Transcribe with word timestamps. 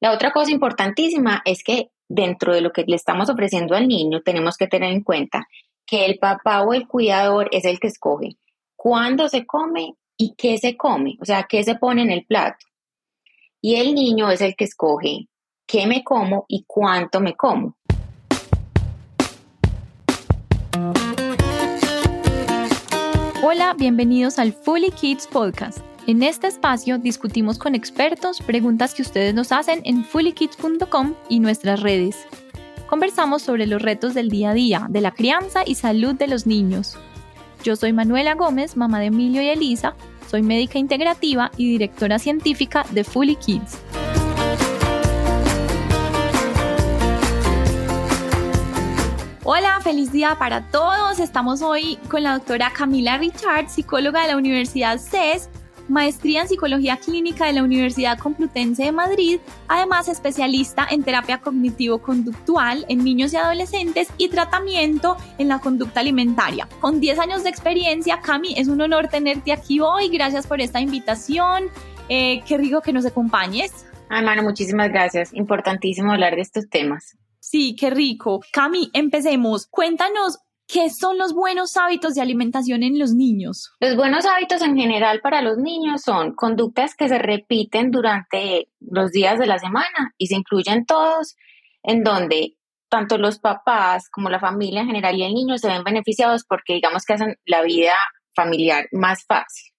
La 0.00 0.12
otra 0.12 0.30
cosa 0.30 0.52
importantísima 0.52 1.42
es 1.44 1.64
que 1.64 1.90
dentro 2.08 2.54
de 2.54 2.60
lo 2.60 2.70
que 2.70 2.84
le 2.86 2.94
estamos 2.94 3.28
ofreciendo 3.28 3.74
al 3.74 3.88
niño 3.88 4.22
tenemos 4.22 4.56
que 4.56 4.68
tener 4.68 4.92
en 4.92 5.02
cuenta 5.02 5.48
que 5.84 6.06
el 6.06 6.20
papá 6.20 6.62
o 6.62 6.72
el 6.72 6.86
cuidador 6.86 7.48
es 7.50 7.64
el 7.64 7.80
que 7.80 7.88
escoge 7.88 8.36
cuándo 8.76 9.28
se 9.28 9.44
come 9.44 9.94
y 10.16 10.36
qué 10.36 10.56
se 10.58 10.76
come, 10.76 11.16
o 11.20 11.24
sea, 11.24 11.46
qué 11.48 11.64
se 11.64 11.74
pone 11.74 12.02
en 12.02 12.12
el 12.12 12.24
plato. 12.24 12.64
Y 13.60 13.74
el 13.74 13.92
niño 13.92 14.30
es 14.30 14.40
el 14.40 14.54
que 14.54 14.66
escoge 14.66 15.26
qué 15.66 15.88
me 15.88 16.04
como 16.04 16.44
y 16.46 16.64
cuánto 16.64 17.20
me 17.20 17.34
como. 17.34 17.76
Hola, 23.42 23.74
bienvenidos 23.76 24.38
al 24.38 24.52
Fully 24.52 24.92
Kids 24.92 25.26
Podcast. 25.26 25.87
En 26.08 26.22
este 26.22 26.46
espacio 26.46 26.96
discutimos 26.96 27.58
con 27.58 27.74
expertos 27.74 28.40
preguntas 28.40 28.94
que 28.94 29.02
ustedes 29.02 29.34
nos 29.34 29.52
hacen 29.52 29.82
en 29.84 30.06
fullykids.com 30.06 31.12
y 31.28 31.38
nuestras 31.38 31.82
redes. 31.82 32.16
Conversamos 32.86 33.42
sobre 33.42 33.66
los 33.66 33.82
retos 33.82 34.14
del 34.14 34.30
día 34.30 34.52
a 34.52 34.54
día, 34.54 34.86
de 34.88 35.02
la 35.02 35.10
crianza 35.10 35.64
y 35.66 35.74
salud 35.74 36.14
de 36.14 36.26
los 36.26 36.46
niños. 36.46 36.96
Yo 37.62 37.76
soy 37.76 37.92
Manuela 37.92 38.36
Gómez, 38.36 38.74
mamá 38.74 39.00
de 39.00 39.08
Emilio 39.08 39.42
y 39.42 39.50
Elisa, 39.50 39.96
soy 40.30 40.40
médica 40.40 40.78
integrativa 40.78 41.50
y 41.58 41.72
directora 41.72 42.18
científica 42.18 42.86
de 42.90 43.04
Fully 43.04 43.36
Kids. 43.36 43.78
Hola, 49.44 49.78
feliz 49.82 50.10
día 50.10 50.36
para 50.38 50.70
todos. 50.70 51.20
Estamos 51.20 51.60
hoy 51.60 51.98
con 52.10 52.22
la 52.22 52.32
doctora 52.32 52.70
Camila 52.70 53.18
Richard, 53.18 53.68
psicóloga 53.68 54.22
de 54.22 54.28
la 54.28 54.36
Universidad 54.36 54.98
CES, 54.98 55.48
maestría 55.88 56.42
en 56.42 56.48
psicología 56.48 56.96
clínica 56.96 57.46
de 57.46 57.54
la 57.54 57.62
Universidad 57.62 58.18
Complutense 58.18 58.84
de 58.84 58.92
Madrid, 58.92 59.40
además 59.66 60.08
especialista 60.08 60.86
en 60.90 61.02
terapia 61.02 61.40
cognitivo-conductual 61.40 62.84
en 62.88 63.04
niños 63.04 63.32
y 63.32 63.36
adolescentes 63.36 64.08
y 64.18 64.28
tratamiento 64.28 65.16
en 65.38 65.48
la 65.48 65.58
conducta 65.58 66.00
alimentaria. 66.00 66.68
Con 66.80 67.00
10 67.00 67.18
años 67.18 67.42
de 67.42 67.50
experiencia, 67.50 68.20
Cami, 68.20 68.54
es 68.56 68.68
un 68.68 68.80
honor 68.80 69.08
tenerte 69.08 69.52
aquí 69.52 69.80
hoy. 69.80 70.08
Gracias 70.08 70.46
por 70.46 70.60
esta 70.60 70.80
invitación. 70.80 71.64
Eh, 72.08 72.42
qué 72.46 72.56
rico 72.58 72.80
que 72.80 72.92
nos 72.92 73.04
acompañes. 73.06 73.86
Ay, 74.08 74.24
mano, 74.24 74.42
muchísimas 74.42 74.88
gracias. 74.88 75.34
Importantísimo 75.34 76.12
hablar 76.12 76.34
de 76.34 76.42
estos 76.42 76.68
temas. 76.68 77.16
Sí, 77.40 77.76
qué 77.76 77.90
rico. 77.90 78.40
Cami, 78.52 78.90
empecemos. 78.92 79.66
Cuéntanos 79.66 80.38
¿Qué 80.70 80.90
son 80.90 81.16
los 81.16 81.32
buenos 81.32 81.78
hábitos 81.78 82.14
de 82.14 82.20
alimentación 82.20 82.82
en 82.82 82.98
los 82.98 83.14
niños? 83.14 83.72
Los 83.80 83.96
buenos 83.96 84.26
hábitos 84.26 84.60
en 84.60 84.76
general 84.76 85.20
para 85.22 85.40
los 85.40 85.56
niños 85.56 86.02
son 86.02 86.34
conductas 86.34 86.94
que 86.94 87.08
se 87.08 87.16
repiten 87.16 87.90
durante 87.90 88.68
los 88.78 89.10
días 89.10 89.38
de 89.38 89.46
la 89.46 89.58
semana 89.58 90.12
y 90.18 90.26
se 90.26 90.34
incluyen 90.34 90.84
todos, 90.84 91.36
en 91.82 92.04
donde 92.04 92.58
tanto 92.90 93.16
los 93.16 93.38
papás 93.38 94.10
como 94.10 94.28
la 94.28 94.40
familia 94.40 94.82
en 94.82 94.88
general 94.88 95.16
y 95.16 95.22
el 95.22 95.32
niño 95.32 95.56
se 95.56 95.68
ven 95.68 95.84
beneficiados 95.84 96.44
porque 96.44 96.74
digamos 96.74 97.06
que 97.06 97.14
hacen 97.14 97.38
la 97.46 97.62
vida 97.62 97.94
familiar 98.34 98.88
más 98.92 99.24
fácil. 99.24 99.72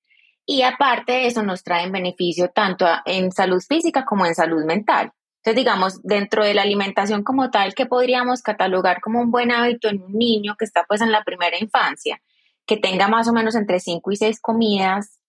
Y 0.44 0.64
aparte 0.64 1.12
de 1.12 1.28
eso 1.28 1.44
nos 1.44 1.64
traen 1.64 1.92
beneficio 1.92 2.50
tanto 2.50 2.88
en 3.06 3.32
salud 3.32 3.62
física 3.62 4.06
como 4.06 4.26
en 4.26 4.34
salud 4.34 4.66
mental. 4.66 5.12
Entonces, 5.40 5.56
digamos, 5.56 6.02
dentro 6.04 6.44
de 6.44 6.54
la 6.54 6.64
alimentación 6.64 7.24
como 7.24 7.50
tal, 7.50 7.74
que 7.74 7.86
podríamos 7.86 8.42
catalogar 8.42 9.00
como 9.00 9.22
un 9.22 9.32
buen 9.32 9.52
hábito 9.52 9.88
en 9.88 10.02
un 10.02 10.14
niño 10.14 10.56
que 10.58 10.66
está 10.66 10.84
pues 10.88 11.02
en 11.02 11.12
la 11.12 11.24
primera 11.24 11.58
infancia, 11.58 12.22
que 12.66 12.76
tenga 12.76 13.08
más 13.08 13.28
o 13.30 13.34
menos 13.34 13.56
entre 13.56 13.80
5 13.80 14.12
y 14.12 14.16
6 14.18 14.42
comidas 14.42 15.20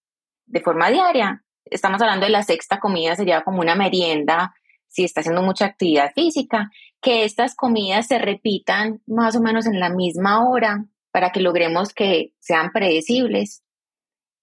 de 0.47 0.61
forma 0.61 0.91
diaria. 0.91 1.45
Estamos 1.65 2.03
hablando 2.03 2.27
de 2.27 2.33
la 2.33 2.43
sexta 2.43 2.81
comida, 2.81 3.15
sería 3.15 3.43
como 3.43 3.61
una 3.61 3.77
merienda, 3.77 4.53
si 4.89 5.05
está 5.05 5.21
haciendo 5.21 5.43
mucha 5.43 5.67
actividad 5.67 6.13
física, 6.13 6.73
que 7.01 7.25
estas 7.25 7.55
comidas 7.55 8.09
se 8.09 8.19
repitan 8.19 9.01
más 9.07 9.37
o 9.37 9.41
menos 9.41 9.67
en 9.67 9.79
la 9.79 9.91
misma 9.91 10.49
hora 10.49 10.87
para 11.13 11.31
que 11.31 11.41
logremos 11.41 11.95
que 11.95 12.35
sean 12.41 12.73
predecibles 12.73 13.63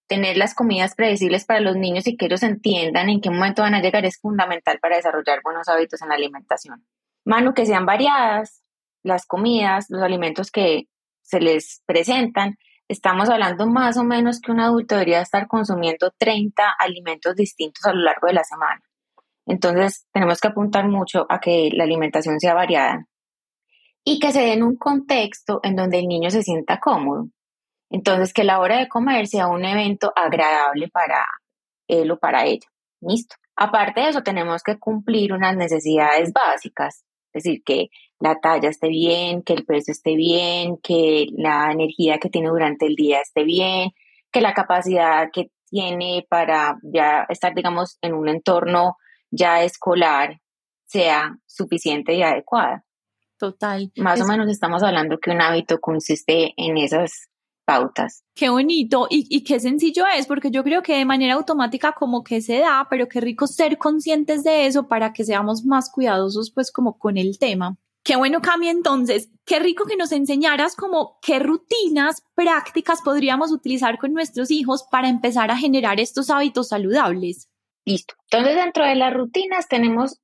tener 0.07 0.37
las 0.37 0.55
comidas 0.55 0.95
predecibles 0.95 1.45
para 1.45 1.59
los 1.59 1.75
niños 1.75 2.07
y 2.07 2.15
que 2.15 2.25
ellos 2.25 2.43
entiendan 2.43 3.09
en 3.09 3.21
qué 3.21 3.29
momento 3.29 3.61
van 3.61 3.75
a 3.75 3.81
llegar 3.81 4.05
es 4.05 4.19
fundamental 4.19 4.79
para 4.79 4.95
desarrollar 4.95 5.41
buenos 5.43 5.67
hábitos 5.67 6.01
en 6.01 6.09
la 6.09 6.15
alimentación. 6.15 6.85
Manu, 7.25 7.53
que 7.53 7.65
sean 7.65 7.85
variadas 7.85 8.63
las 9.03 9.25
comidas, 9.25 9.87
los 9.89 10.01
alimentos 10.01 10.51
que 10.51 10.87
se 11.21 11.39
les 11.39 11.81
presentan. 11.85 12.57
Estamos 12.87 13.29
hablando 13.29 13.67
más 13.67 13.97
o 13.97 14.03
menos 14.03 14.39
que 14.39 14.51
un 14.51 14.61
adulto 14.61 14.95
debería 14.95 15.21
estar 15.21 15.47
consumiendo 15.47 16.11
30 16.17 16.63
alimentos 16.79 17.35
distintos 17.35 17.85
a 17.85 17.93
lo 17.93 18.01
largo 18.01 18.27
de 18.27 18.33
la 18.33 18.43
semana. 18.43 18.81
Entonces, 19.45 20.05
tenemos 20.11 20.39
que 20.39 20.49
apuntar 20.49 20.87
mucho 20.87 21.25
a 21.29 21.39
que 21.39 21.69
la 21.73 21.83
alimentación 21.85 22.39
sea 22.39 22.53
variada 22.53 23.07
y 24.03 24.19
que 24.19 24.31
se 24.31 24.39
dé 24.39 24.53
en 24.53 24.63
un 24.63 24.77
contexto 24.77 25.59
en 25.63 25.75
donde 25.75 25.99
el 25.99 26.07
niño 26.07 26.29
se 26.29 26.43
sienta 26.43 26.79
cómodo. 26.79 27.29
Entonces, 27.89 28.33
que 28.33 28.43
la 28.43 28.59
hora 28.59 28.79
de 28.79 28.87
comer 28.87 29.27
sea 29.27 29.47
un 29.47 29.63
evento 29.65 30.11
agradable 30.15 30.89
para 30.89 31.25
él 31.87 32.11
o 32.11 32.19
para 32.19 32.45
ella. 32.45 32.67
Listo. 33.01 33.35
Aparte 33.55 34.01
de 34.01 34.09
eso, 34.09 34.21
tenemos 34.21 34.61
que 34.63 34.77
cumplir 34.77 35.33
unas 35.33 35.55
necesidades 35.55 36.31
básicas, 36.33 37.03
es 37.33 37.43
decir, 37.43 37.63
que 37.63 37.89
la 38.19 38.39
talla 38.39 38.69
esté 38.69 38.89
bien, 38.89 39.41
que 39.41 39.53
el 39.53 39.65
peso 39.65 39.91
esté 39.91 40.15
bien, 40.15 40.77
que 40.81 41.27
la 41.35 41.71
energía 41.71 42.17
que 42.19 42.29
tiene 42.29 42.49
durante 42.49 42.85
el 42.85 42.95
día 42.95 43.21
esté 43.21 43.43
bien, 43.43 43.91
que 44.31 44.41
la 44.41 44.53
capacidad 44.53 45.29
que 45.31 45.51
tiene 45.69 46.25
para 46.29 46.77
ya 46.83 47.25
estar, 47.29 47.53
digamos, 47.53 47.97
en 48.01 48.13
un 48.13 48.29
entorno 48.29 48.97
ya 49.31 49.63
escolar 49.63 50.39
sea 50.85 51.35
suficiente 51.45 52.13
y 52.13 52.23
adecuada. 52.23 52.83
Total. 53.37 53.91
Más 53.97 54.21
o 54.21 54.25
menos 54.25 54.49
estamos 54.49 54.81
hablando 54.83 55.19
que 55.19 55.31
un 55.31 55.41
hábito 55.41 55.79
consiste 55.79 56.53
en 56.57 56.77
esas 56.77 57.27
pautas. 57.67 58.23
Qué 58.33 58.47
bonito 58.47 59.07
y, 59.09 59.27
y, 59.29 59.43
qué 59.43 59.59
sencillo 59.59 60.05
es, 60.15 60.25
porque 60.25 60.51
yo 60.51 60.63
creo 60.63 60.81
que 60.81 60.97
de 60.97 61.03
manera 61.03 61.33
automática 61.33 61.91
como 61.91 62.23
que 62.23 62.39
se 62.41 62.59
da, 62.59 62.87
pero 62.89 63.09
qué 63.09 63.19
rico 63.19 63.45
ser 63.45 63.77
conscientes 63.77 64.45
de 64.45 64.67
eso 64.67 64.87
para 64.87 65.11
que 65.11 65.25
seamos 65.25 65.65
más 65.65 65.91
cuidadosos 65.91 66.49
pues 66.51 66.71
como 66.71 66.97
con 66.97 67.17
el 67.17 67.37
tema. 67.37 67.75
Qué 68.05 68.15
bueno, 68.15 68.41
Cami, 68.41 68.69
entonces, 68.69 69.29
qué 69.45 69.59
rico 69.59 69.83
que 69.83 69.97
nos 69.97 70.13
enseñaras 70.13 70.77
como 70.77 71.19
qué 71.21 71.39
rutinas 71.39 72.23
prácticas 72.35 73.01
podríamos 73.01 73.51
utilizar 73.51 73.97
con 73.97 74.13
nuestros 74.13 74.49
hijos 74.49 74.87
para 74.89 75.09
empezar 75.09 75.51
a 75.51 75.57
generar 75.57 75.99
estos 75.99 76.29
hábitos 76.29 76.69
saludables. 76.69 77.49
Listo. 77.83 78.15
Entonces, 78.31 78.55
dentro 78.55 78.85
de 78.85 78.95
las 78.95 79.13
rutinas 79.13 79.67
tenemos 79.67 80.21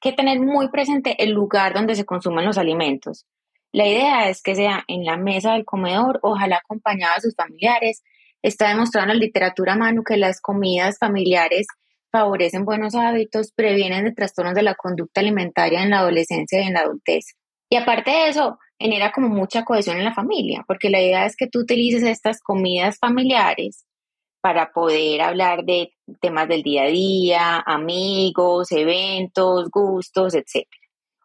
que 0.00 0.12
tener 0.12 0.40
muy 0.40 0.68
presente 0.70 1.22
el 1.22 1.30
lugar 1.30 1.74
donde 1.74 1.94
se 1.94 2.04
consumen 2.04 2.44
los 2.44 2.58
alimentos. 2.58 3.24
La 3.72 3.86
idea 3.86 4.28
es 4.28 4.42
que 4.42 4.54
sea 4.54 4.84
en 4.86 5.04
la 5.04 5.16
mesa 5.16 5.52
del 5.52 5.64
comedor, 5.64 6.20
ojalá 6.22 6.58
acompañado 6.58 7.14
de 7.16 7.22
sus 7.22 7.34
familiares. 7.34 8.02
Está 8.42 8.68
demostrado 8.68 9.04
en 9.04 9.16
la 9.16 9.24
literatura, 9.24 9.76
Manu, 9.76 10.04
que 10.04 10.18
las 10.18 10.40
comidas 10.42 10.98
familiares 10.98 11.66
favorecen 12.10 12.66
buenos 12.66 12.94
hábitos, 12.94 13.52
previenen 13.52 14.04
de 14.04 14.12
trastornos 14.12 14.54
de 14.54 14.62
la 14.62 14.74
conducta 14.74 15.22
alimentaria 15.22 15.82
en 15.82 15.90
la 15.90 16.00
adolescencia 16.00 16.60
y 16.60 16.66
en 16.66 16.74
la 16.74 16.80
adultez. 16.80 17.34
Y 17.70 17.76
aparte 17.76 18.10
de 18.10 18.28
eso, 18.28 18.58
genera 18.78 19.10
como 19.10 19.28
mucha 19.28 19.64
cohesión 19.64 19.96
en 19.96 20.04
la 20.04 20.12
familia, 20.12 20.62
porque 20.66 20.90
la 20.90 21.00
idea 21.00 21.24
es 21.24 21.36
que 21.36 21.46
tú 21.46 21.60
utilices 21.60 22.02
estas 22.02 22.40
comidas 22.42 22.98
familiares 22.98 23.86
para 24.42 24.72
poder 24.72 25.22
hablar 25.22 25.64
de 25.64 25.94
temas 26.20 26.48
del 26.48 26.62
día 26.62 26.82
a 26.82 26.88
día, 26.88 27.62
amigos, 27.64 28.70
eventos, 28.72 29.70
gustos, 29.70 30.34
etc. 30.34 30.66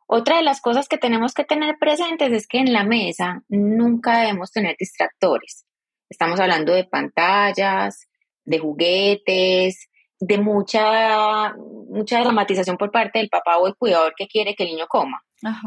Otra 0.08 0.38
de 0.38 0.44
las 0.44 0.62
cosas 0.62 0.88
que 0.88 0.98
tenemos 0.98 1.34
que 1.34 1.44
tener 1.44 1.78
presentes 1.78 2.32
es 2.32 2.48
que 2.48 2.60
en 2.60 2.72
la 2.72 2.86
mesa 2.86 3.44
nunca 3.50 4.22
debemos 4.22 4.52
tener 4.52 4.78
distractores. 4.80 5.66
Estamos 6.10 6.40
hablando 6.40 6.74
de 6.74 6.86
pantallas, 6.86 8.08
de 8.46 8.60
juguetes, 8.60 9.90
de 10.20 10.38
mucha, 10.38 11.54
mucha 11.90 12.22
dramatización 12.22 12.78
por 12.78 12.90
parte 12.90 13.20
del 13.20 13.28
papá 13.28 13.58
o 13.58 13.68
el 13.68 13.76
cuidador 13.76 14.14
que 14.16 14.28
quiere 14.28 14.56
que 14.56 14.64
el 14.64 14.70
niño 14.70 14.88
coma. 14.88 15.22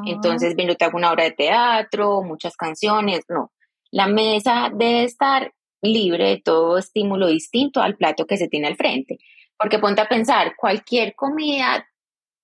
Entonces, 0.06 0.56
bien, 0.56 0.68
yo 0.68 0.76
te 0.76 0.86
hago 0.86 0.96
una 0.96 1.12
obra 1.12 1.24
de 1.24 1.32
teatro, 1.32 2.22
muchas 2.22 2.56
canciones, 2.56 3.24
no. 3.28 3.52
La 3.90 4.06
mesa 4.06 4.70
debe 4.72 5.04
estar 5.04 5.52
libre 5.82 6.28
de 6.30 6.40
todo 6.40 6.78
estímulo 6.78 7.28
distinto 7.28 7.80
al 7.80 7.96
plato 7.96 8.26
que 8.26 8.38
se 8.38 8.48
tiene 8.48 8.68
al 8.68 8.76
frente. 8.76 9.18
Porque 9.56 9.78
ponte 9.78 10.00
a 10.00 10.08
pensar, 10.08 10.54
cualquier 10.56 11.14
comida 11.14 11.86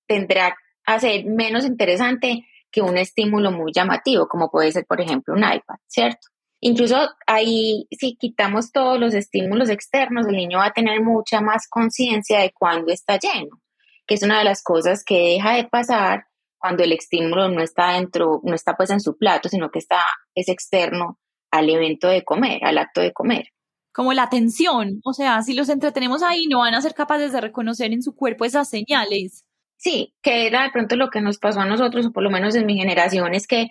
tendrá 0.07 0.57
hacer 0.87 1.25
menos 1.27 1.65
interesante 1.65 2.47
que 2.71 2.83
un 2.83 2.97
estímulo 2.99 3.51
muy 3.53 3.73
llamativo, 3.73 4.29
como 4.29 4.51
puede 4.51 4.73
ser, 4.73 4.87
por 4.87 5.01
ejemplo, 5.01 5.35
un 5.35 5.41
iPad, 5.41 5.77
¿cierto? 5.87 6.29
Incluso 6.61 6.97
ahí, 7.27 7.87
si 7.91 8.17
quitamos 8.17 8.73
todos 8.73 8.99
los 8.99 9.15
estímulos 9.15 9.69
externos, 9.71 10.27
el 10.27 10.37
niño 10.37 10.59
va 10.59 10.67
a 10.67 10.73
tener 10.73 11.03
mucha 11.03 11.41
más 11.41 11.69
conciencia 11.69 12.41
de 12.41 12.53
cuándo 12.53 12.93
está 12.93 13.19
lleno, 13.19 13.61
que 14.07 14.15
es 14.15 14.23
una 14.23 14.39
de 14.39 14.45
las 14.45 14.63
cosas 14.63 15.05
que 15.05 15.35
deja 15.35 15.55
de 15.55 15.65
pasar 15.65 16.25
cuando 16.59 16.83
el 16.83 16.93
estímulo 16.93 17.49
no 17.49 17.63
está 17.63 17.93
dentro, 17.93 18.41
no 18.43 18.55
está 18.55 18.75
pues 18.77 18.91
en 18.91 19.01
su 19.01 19.17
plato, 19.17 19.49
sino 19.49 19.71
que 19.71 19.79
está, 19.79 20.01
es 20.35 20.49
externo 20.49 21.19
al 21.51 21.71
evento 21.71 22.09
de 22.09 22.25
comer, 22.25 22.65
al 22.65 22.79
acto 22.79 23.01
de 23.01 23.13
comer. 23.13 23.47
Como 23.93 24.13
la 24.13 24.25
atención, 24.25 25.01
o 25.05 25.15
sea, 25.15 25.43
si 25.43 25.55
los 25.55 25.69
entretenemos 25.71 26.23
ahí, 26.23 26.47
no 26.47 26.59
van 26.59 26.75
a 26.75 26.83
ser 26.83 26.93
capaces 26.93 27.33
de 27.33 27.41
reconocer 27.41 27.93
en 27.93 28.03
su 28.03 28.15
cuerpo 28.15 28.45
esas 28.45 28.69
señales. 28.69 29.46
Sí, 29.77 30.15
que 30.23 30.47
era 30.47 30.63
de 30.63 30.71
pronto 30.71 30.97
lo 30.97 31.11
que 31.11 31.21
nos 31.21 31.39
pasó 31.39 31.61
a 31.61 31.67
nosotros, 31.67 32.07
o 32.07 32.13
por 32.13 32.23
lo 32.23 32.31
menos 32.31 32.55
en 32.55 32.67
mi 32.67 32.77
generación, 32.77 33.35
es 33.35 33.47
que 33.47 33.69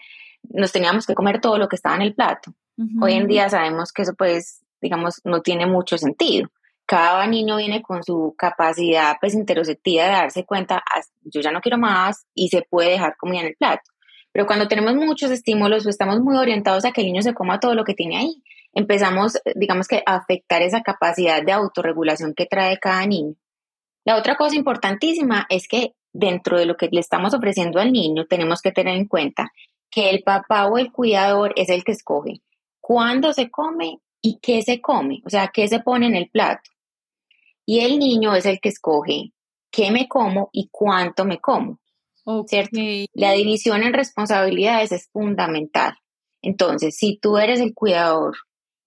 nos 0.50 0.72
teníamos 0.72 1.06
que 1.06 1.16
comer 1.16 1.42
todo 1.42 1.58
lo 1.58 1.68
que 1.68 1.76
estaba 1.76 1.96
en 1.96 2.04
el 2.04 2.14
plato. 2.14 2.54
Hoy 3.02 3.14
en 3.14 3.28
día 3.28 3.50
sabemos 3.50 3.92
que 3.94 4.02
eso 4.02 4.14
pues, 4.16 4.62
digamos, 4.82 5.22
no 5.24 5.42
tiene 5.42 5.66
mucho 5.66 5.98
sentido. 5.98 6.50
Cada 6.86 7.26
niño 7.26 7.58
viene 7.58 7.82
con 7.82 8.04
su 8.04 8.36
capacidad 8.38 9.16
pues 9.20 9.34
interoceptiva 9.34 10.04
de 10.04 10.12
darse 10.12 10.46
cuenta, 10.46 10.84
yo 11.24 11.42
ya 11.42 11.52
no 11.52 11.62
quiero 11.62 11.78
más 11.78 12.28
y 12.36 12.50
se 12.50 12.62
puede 12.62 12.92
dejar 12.92 13.16
comida 13.18 13.42
en 13.42 13.48
el 13.48 13.56
plato. 13.56 13.92
Pero 14.32 14.46
cuando 14.46 14.68
tenemos 14.68 14.94
muchos 14.96 15.32
estímulos 15.32 15.86
o 15.86 15.90
estamos 15.90 16.20
muy 16.20 16.36
orientados 16.36 16.84
a 16.84 16.92
que 16.92 17.02
el 17.02 17.08
niño 17.08 17.22
se 17.22 17.34
coma 17.34 17.60
todo 17.60 17.74
lo 17.74 17.86
que 17.86 17.94
tiene 17.94 18.18
ahí, 18.18 18.44
empezamos, 18.74 19.40
digamos 19.56 19.88
que, 19.88 20.04
a 20.06 20.16
afectar 20.16 20.62
esa 20.62 20.82
capacidad 20.82 21.42
de 21.42 21.54
autorregulación 21.54 22.34
que 22.36 22.46
trae 22.46 22.78
cada 22.78 23.06
niño. 23.06 23.36
La 24.06 24.18
otra 24.18 24.36
cosa 24.38 24.56
importantísima 24.56 25.46
es 25.50 25.68
que 25.68 25.94
dentro 26.14 26.58
de 26.58 26.66
lo 26.66 26.78
que 26.78 26.88
le 26.92 27.02
estamos 27.02 27.34
ofreciendo 27.34 27.80
al 27.80 27.92
niño, 27.92 28.26
tenemos 28.26 28.62
que 28.62 28.72
tener 28.72 28.96
en 28.96 29.08
cuenta 29.08 29.52
que 29.90 30.10
el 30.10 30.24
papá 30.24 30.68
o 30.68 30.78
el 30.78 30.92
cuidador 30.92 31.54
es 31.56 31.70
el 31.70 31.84
que 31.84 31.92
escoge 31.92 32.42
cuándo 32.80 33.34
se 33.34 33.50
come 33.50 34.00
y 34.22 34.38
qué 34.40 34.62
se 34.62 34.80
come, 34.80 35.24
o 35.26 35.30
sea, 35.30 35.48
qué 35.48 35.68
se 35.68 35.80
pone 35.80 36.06
en 36.06 36.16
el 36.16 36.30
plato. 36.30 36.70
Y 37.66 37.80
el 37.80 37.98
niño 37.98 38.36
es 38.36 38.46
el 38.46 38.60
que 38.60 38.70
escoge 38.70 39.34
qué 39.72 39.90
me 39.90 40.08
como 40.08 40.50
y 40.52 40.70
cuánto 40.72 41.26
me 41.26 41.40
como. 41.40 41.80
¿Cierto? 42.48 42.80
La 43.14 43.32
división 43.32 43.84
en 43.84 43.94
responsabilidades 43.94 44.92
es 44.92 45.10
fundamental. 45.12 45.96
Entonces, 46.44 46.96
si 46.96 47.18
tú 47.18 47.38
eres 47.38 47.60
el 47.60 47.74
cuidador 47.74 48.36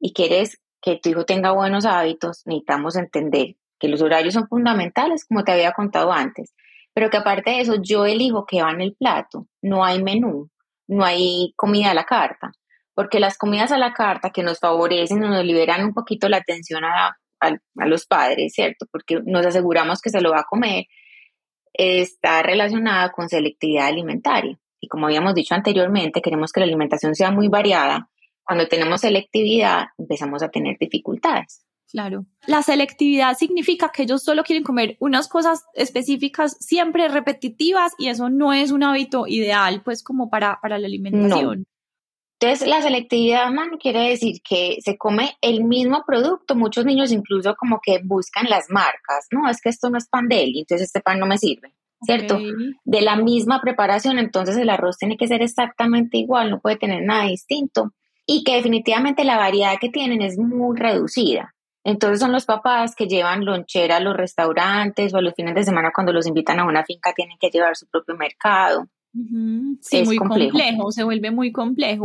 y 0.00 0.12
quieres 0.12 0.60
que 0.80 0.96
tu 0.96 1.08
hijo 1.08 1.24
tenga 1.24 1.52
buenos 1.52 1.84
hábitos, 1.84 2.42
necesitamos 2.46 2.94
entender 2.94 3.56
que 3.78 3.88
los 3.88 4.02
horarios 4.02 4.34
son 4.34 4.48
fundamentales, 4.48 5.24
como 5.26 5.44
te 5.44 5.52
había 5.52 5.72
contado 5.72 6.12
antes, 6.12 6.54
pero 6.94 7.10
que 7.10 7.16
aparte 7.16 7.50
de 7.50 7.60
eso, 7.60 7.76
yo 7.80 8.06
elijo 8.06 8.44
qué 8.46 8.62
va 8.62 8.72
en 8.72 8.80
el 8.80 8.94
plato, 8.94 9.46
no 9.62 9.84
hay 9.84 10.02
menú, 10.02 10.50
no 10.88 11.04
hay 11.04 11.52
comida 11.56 11.90
a 11.90 11.94
la 11.94 12.04
carta, 12.04 12.52
porque 12.94 13.20
las 13.20 13.38
comidas 13.38 13.70
a 13.70 13.78
la 13.78 13.92
carta 13.92 14.30
que 14.30 14.42
nos 14.42 14.58
favorecen 14.58 15.20
nos 15.20 15.44
liberan 15.44 15.84
un 15.84 15.94
poquito 15.94 16.28
la 16.28 16.38
atención 16.38 16.84
a, 16.84 17.16
a 17.40 17.86
los 17.86 18.06
padres, 18.06 18.52
¿cierto? 18.54 18.86
Porque 18.90 19.20
nos 19.24 19.46
aseguramos 19.46 20.00
que 20.00 20.10
se 20.10 20.20
lo 20.20 20.32
va 20.32 20.40
a 20.40 20.46
comer, 20.50 20.86
está 21.72 22.42
relacionada 22.42 23.12
con 23.12 23.28
selectividad 23.28 23.86
alimentaria. 23.86 24.58
Y 24.80 24.88
como 24.88 25.06
habíamos 25.06 25.34
dicho 25.34 25.54
anteriormente, 25.54 26.20
queremos 26.20 26.52
que 26.52 26.60
la 26.60 26.66
alimentación 26.66 27.14
sea 27.14 27.30
muy 27.30 27.48
variada. 27.48 28.08
Cuando 28.44 28.66
tenemos 28.66 29.00
selectividad, 29.00 29.86
empezamos 29.98 30.42
a 30.42 30.48
tener 30.48 30.76
dificultades. 30.78 31.64
Claro. 31.90 32.26
La 32.46 32.62
selectividad 32.62 33.36
significa 33.36 33.90
que 33.90 34.02
ellos 34.02 34.22
solo 34.22 34.44
quieren 34.44 34.62
comer 34.62 34.96
unas 35.00 35.26
cosas 35.26 35.64
específicas, 35.74 36.56
siempre 36.60 37.08
repetitivas, 37.08 37.92
y 37.98 38.08
eso 38.08 38.28
no 38.28 38.52
es 38.52 38.72
un 38.72 38.82
hábito 38.82 39.26
ideal, 39.26 39.82
pues, 39.82 40.02
como 40.02 40.28
para, 40.28 40.58
para 40.60 40.78
la 40.78 40.86
alimentación. 40.86 41.66
Entonces, 42.40 42.68
la 42.68 42.82
selectividad, 42.82 43.50
man, 43.50 43.70
quiere 43.80 44.10
decir 44.10 44.36
que 44.48 44.76
se 44.84 44.96
come 44.96 45.36
el 45.40 45.64
mismo 45.64 46.04
producto. 46.06 46.54
Muchos 46.54 46.84
niños 46.84 47.10
incluso 47.10 47.56
como 47.56 47.80
que 47.82 48.00
buscan 48.04 48.48
las 48.48 48.66
marcas, 48.70 49.26
¿no? 49.32 49.48
Es 49.50 49.60
que 49.60 49.70
esto 49.70 49.90
no 49.90 49.98
es 49.98 50.08
pan 50.08 50.28
de 50.28 50.44
él, 50.44 50.52
entonces 50.54 50.86
este 50.86 51.00
pan 51.00 51.18
no 51.18 51.26
me 51.26 51.38
sirve, 51.38 51.74
¿cierto? 52.02 52.38
De 52.84 53.00
la 53.00 53.16
misma 53.16 53.60
preparación, 53.60 54.20
entonces 54.20 54.56
el 54.56 54.70
arroz 54.70 54.98
tiene 54.98 55.16
que 55.16 55.26
ser 55.26 55.42
exactamente 55.42 56.16
igual, 56.16 56.50
no 56.50 56.60
puede 56.60 56.76
tener 56.76 57.02
nada 57.02 57.24
distinto. 57.24 57.92
Y 58.24 58.44
que 58.44 58.54
definitivamente 58.54 59.24
la 59.24 59.38
variedad 59.38 59.78
que 59.80 59.88
tienen 59.88 60.22
es 60.22 60.38
muy 60.38 60.78
reducida. 60.78 61.54
Entonces 61.84 62.20
son 62.20 62.32
los 62.32 62.44
papás 62.44 62.94
que 62.94 63.06
llevan 63.06 63.44
lonchera 63.44 63.96
a 63.96 64.00
los 64.00 64.16
restaurantes 64.16 65.14
o 65.14 65.18
a 65.18 65.22
los 65.22 65.34
fines 65.34 65.54
de 65.54 65.64
semana 65.64 65.90
cuando 65.94 66.12
los 66.12 66.26
invitan 66.26 66.60
a 66.60 66.66
una 66.66 66.84
finca 66.84 67.12
tienen 67.14 67.38
que 67.38 67.50
llevar 67.50 67.76
su 67.76 67.86
propio 67.86 68.16
mercado. 68.16 68.88
Sí, 69.80 70.02
muy 70.04 70.16
complejo. 70.16 70.92
se 70.92 71.04
vuelve 71.04 71.30
muy 71.30 71.52
complejo. 71.52 72.04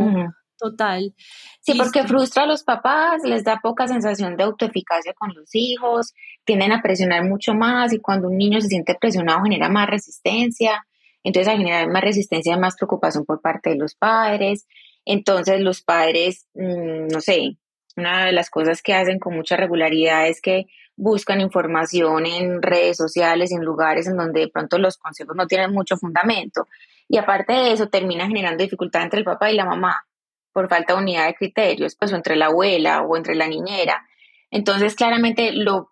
Total. 0.58 1.12
Sí, 1.60 1.74
porque 1.76 2.04
frustra 2.04 2.44
a 2.44 2.46
los 2.46 2.62
papás, 2.62 3.22
les 3.24 3.44
da 3.44 3.58
poca 3.62 3.88
sensación 3.88 4.36
de 4.36 4.44
autoeficacia 4.44 5.12
con 5.12 5.34
los 5.34 5.54
hijos, 5.54 6.14
tienden 6.44 6.72
a 6.72 6.80
presionar 6.80 7.24
mucho 7.24 7.54
más 7.54 7.92
y 7.92 8.00
cuando 8.00 8.28
un 8.28 8.38
niño 8.38 8.60
se 8.60 8.68
siente 8.68 8.94
presionado 8.94 9.42
genera 9.42 9.68
más 9.68 9.88
resistencia, 9.88 10.86
entonces 11.22 11.52
al 11.52 11.58
generar 11.58 11.88
más 11.88 12.02
resistencia, 12.02 12.56
más 12.56 12.76
preocupación 12.76 13.24
por 13.24 13.40
parte 13.40 13.70
de 13.70 13.76
los 13.76 13.94
padres, 13.94 14.66
entonces 15.04 15.60
los 15.60 15.82
padres, 15.82 16.46
mm, 16.54 17.08
no 17.08 17.20
sé, 17.20 17.58
una 17.96 18.26
de 18.26 18.32
las 18.32 18.50
cosas 18.50 18.82
que 18.82 18.94
hacen 18.94 19.18
con 19.18 19.34
mucha 19.34 19.56
regularidad 19.56 20.28
es 20.28 20.40
que 20.40 20.66
buscan 20.96 21.40
información 21.40 22.26
en 22.26 22.62
redes 22.62 22.96
sociales, 22.96 23.52
en 23.52 23.64
lugares 23.64 24.06
en 24.06 24.16
donde 24.16 24.40
de 24.40 24.48
pronto 24.48 24.78
los 24.78 24.96
consejos 24.96 25.34
no 25.36 25.46
tienen 25.46 25.72
mucho 25.72 25.96
fundamento. 25.96 26.66
Y 27.08 27.18
aparte 27.18 27.52
de 27.52 27.72
eso, 27.72 27.88
termina 27.88 28.26
generando 28.26 28.62
dificultad 28.62 29.02
entre 29.02 29.20
el 29.20 29.24
papá 29.24 29.50
y 29.50 29.56
la 29.56 29.64
mamá 29.64 30.06
por 30.52 30.68
falta 30.68 30.94
de 30.94 31.00
unidad 31.00 31.26
de 31.26 31.34
criterios, 31.34 31.96
pues 31.96 32.12
entre 32.12 32.36
la 32.36 32.46
abuela 32.46 33.02
o 33.02 33.16
entre 33.16 33.34
la 33.34 33.48
niñera. 33.48 34.06
Entonces, 34.50 34.94
claramente 34.94 35.52
lo 35.52 35.90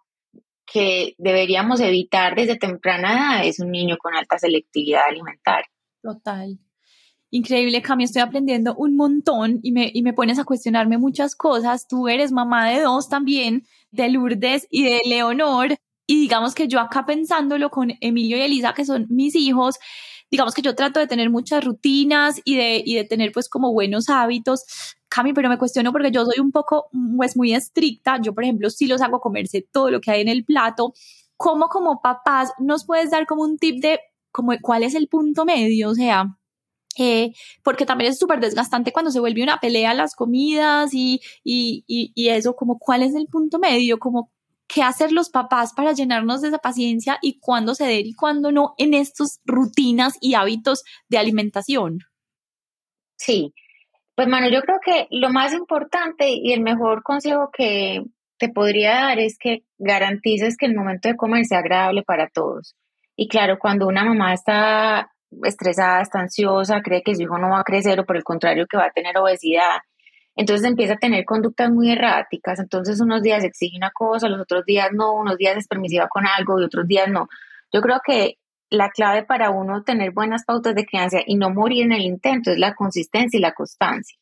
que 0.65 1.15
deberíamos 1.19 1.81
evitar 1.81 2.37
desde 2.37 2.57
temprana 2.57 3.41
edad 3.41 3.47
es 3.47 3.59
un 3.59 3.71
niño 3.71 3.97
con 3.99 4.15
alta 4.15 4.39
selectividad 4.39 5.03
alimentaria. 5.09 5.69
Total. 6.01 6.59
Increíble, 7.35 7.81
Cami, 7.81 8.05
estoy 8.05 8.21
aprendiendo 8.21 8.75
un 8.75 8.95
montón 8.95 9.59
y 9.63 9.73
me, 9.73 9.91
y 9.95 10.03
me 10.03 10.13
pones 10.13 10.39
a 10.39 10.45
cuestionarme 10.45 10.99
muchas 10.99 11.35
cosas. 11.35 11.89
Tú 11.89 12.07
eres 12.09 12.31
mamá 12.31 12.69
de 12.69 12.83
dos 12.83 13.09
también, 13.09 13.67
de 13.91 14.11
Lourdes 14.11 14.67
y 14.71 14.85
de 14.85 15.01
Leonor. 15.07 15.79
Y 16.07 16.21
digamos 16.21 16.55
que 16.55 16.69
yo 16.69 16.79
acá 16.79 17.07
pensándolo 17.07 17.71
con 17.71 17.93
Emilio 18.03 18.37
y 18.37 18.43
Elisa, 18.43 18.75
que 18.75 18.85
son 18.85 19.07
mis 19.09 19.35
hijos, 19.35 19.77
digamos 20.31 20.53
que 20.53 20.61
yo 20.61 20.75
trato 20.75 21.01
de 21.01 21.07
tener 21.07 21.31
muchas 21.31 21.65
rutinas 21.65 22.39
y 22.45 22.57
de, 22.57 22.83
y 22.85 22.97
de 22.97 23.05
tener 23.05 23.33
pues 23.33 23.49
como 23.49 23.73
buenos 23.73 24.11
hábitos. 24.11 24.65
Cami, 25.09 25.33
pero 25.33 25.49
me 25.49 25.57
cuestiono 25.57 25.91
porque 25.91 26.11
yo 26.11 26.27
soy 26.27 26.39
un 26.39 26.53
poco, 26.53 26.89
pues 27.17 27.35
muy 27.35 27.55
estricta. 27.55 28.19
Yo, 28.21 28.35
por 28.35 28.45
ejemplo, 28.45 28.69
sí 28.69 28.87
los 28.87 29.01
hago 29.01 29.21
comerse 29.21 29.67
todo 29.73 29.91
lo 29.91 30.03
que 30.03 30.11
hay 30.11 30.21
en 30.21 30.29
el 30.29 30.45
plato. 30.45 30.93
¿Cómo 31.39 31.69
como 31.69 32.03
papás 32.03 32.53
nos 32.59 32.85
puedes 32.85 33.11
dar 33.11 33.25
como 33.27 33.43
un 33.43 33.57
tip 33.57 33.81
de 33.81 34.01
como 34.31 34.53
cuál 34.61 34.83
es 34.83 34.95
el 34.95 35.09
punto 35.09 35.47
medio? 35.47 35.89
O 35.91 35.95
sea, 35.95 36.27
eh, 36.99 37.33
porque 37.63 37.87
también 37.87 38.11
es 38.11 38.19
súper 38.19 38.41
desgastante 38.41 38.93
cuando 38.93 39.11
se 39.11 39.21
vuelve 39.21 39.43
una 39.43 39.59
pelea 39.61 39.95
las 39.95 40.15
comidas 40.15 40.93
y, 40.93 41.21
y, 41.45 41.85
y, 41.87 42.29
eso, 42.29 42.55
como 42.55 42.79
cuál 42.79 43.03
es 43.03 43.15
el 43.15 43.27
punto 43.27 43.59
medio, 43.59 43.99
como 43.99 44.31
qué 44.67 44.83
hacer 44.83 45.13
los 45.13 45.31
papás 45.31 45.73
para 45.75 45.93
llenarnos 45.93 46.41
de 46.41 46.49
esa 46.49 46.59
paciencia 46.59 47.19
y 47.21 47.39
cuándo 47.41 47.75
ceder 47.75 48.07
y 48.07 48.15
cuándo 48.15 48.53
no 48.53 48.75
en 48.79 48.95
estas 48.95 49.41
rutinas 49.45 50.17
y 50.21 50.35
hábitos 50.35 50.83
de 51.09 51.19
alimentación. 51.19 51.99
Sí, 53.17 53.55
pues 54.15 54.29
Manu, 54.29 54.51
yo 54.51 54.61
creo 54.63 54.79
que 54.85 55.07
lo 55.11 55.31
más 55.31 55.53
importante 55.53 56.31
y 56.31 56.53
el 56.53 56.61
mejor 56.61 57.03
consejo 57.03 57.51
que 57.53 58.03
te 58.39 58.49
podría 58.49 58.95
dar 58.95 59.19
es 59.21 59.39
que 59.39 59.63
garantices 59.79 60.57
que 60.57 60.67
el 60.67 60.75
momento 60.75 61.09
de 61.09 61.17
comer 61.17 61.45
sea 61.45 61.59
agradable 61.59 62.03
para 62.03 62.29
todos. 62.29 62.75
Y 63.15 63.29
claro, 63.29 63.59
cuando 63.59 63.87
una 63.87 64.05
mamá 64.05 64.33
está 64.35 65.12
estresada, 65.45 66.03
está 66.03 66.21
ansiosa, 66.21 66.83
cree 66.83 67.03
que 67.03 67.15
su 67.15 67.23
hijo 67.23 67.39
no 67.39 67.51
va 67.51 67.61
a 67.61 67.65
crecer 67.65 67.99
o 68.01 68.07
por 68.07 68.17
el 68.17 68.25
contrario 68.25 68.67
que 68.67 68.77
va 68.77 68.87
a 68.87 68.91
tener 68.91 69.17
obesidad. 69.19 69.81
Entonces 70.35 70.67
empieza 70.67 70.95
a 70.95 70.99
tener 70.99 71.25
conductas 71.25 71.71
muy 71.71 71.91
erráticas. 71.91 72.59
Entonces 72.59 73.01
unos 73.01 73.23
días 73.23 73.45
exige 73.45 73.77
una 73.77 73.91
cosa, 73.91 74.29
los 74.29 74.41
otros 74.41 74.65
días 74.65 74.89
no, 74.93 75.13
unos 75.13 75.37
días 75.37 75.57
es 75.57 75.69
permisiva 75.69 76.09
con 76.09 76.27
algo 76.27 76.61
y 76.61 76.65
otros 76.65 76.87
días 76.87 77.09
no. 77.09 77.29
Yo 77.73 77.81
creo 77.81 78.01
que 78.05 78.39
la 78.71 78.91
clave 78.91 79.23
para 79.25 79.51
uno 79.51 79.83
tener 79.83 80.13
buenas 80.13 80.45
pautas 80.45 80.75
de 80.75 80.87
crianza 80.87 81.19
y 81.27 81.37
no 81.37 81.51
morir 81.51 81.85
en 81.85 81.93
el 81.93 82.03
intento 82.03 82.51
es 82.51 82.59
la 82.59 82.75
consistencia 82.75 83.37
y 83.37 83.41
la 83.43 83.53
constancia. 83.53 84.19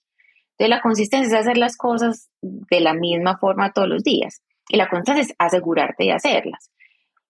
Entonces 0.59 0.77
la 0.77 0.83
consistencia 0.83 1.39
es 1.39 1.47
hacer 1.47 1.57
las 1.57 1.77
cosas 1.77 2.29
de 2.43 2.81
la 2.81 2.93
misma 2.93 3.39
forma 3.39 3.73
todos 3.73 3.89
los 3.89 4.03
días 4.03 4.43
y 4.69 4.77
la 4.77 4.89
constancia 4.89 5.23
es 5.23 5.35
asegurarte 5.39 6.05
de 6.05 6.13
hacerlas. 6.13 6.71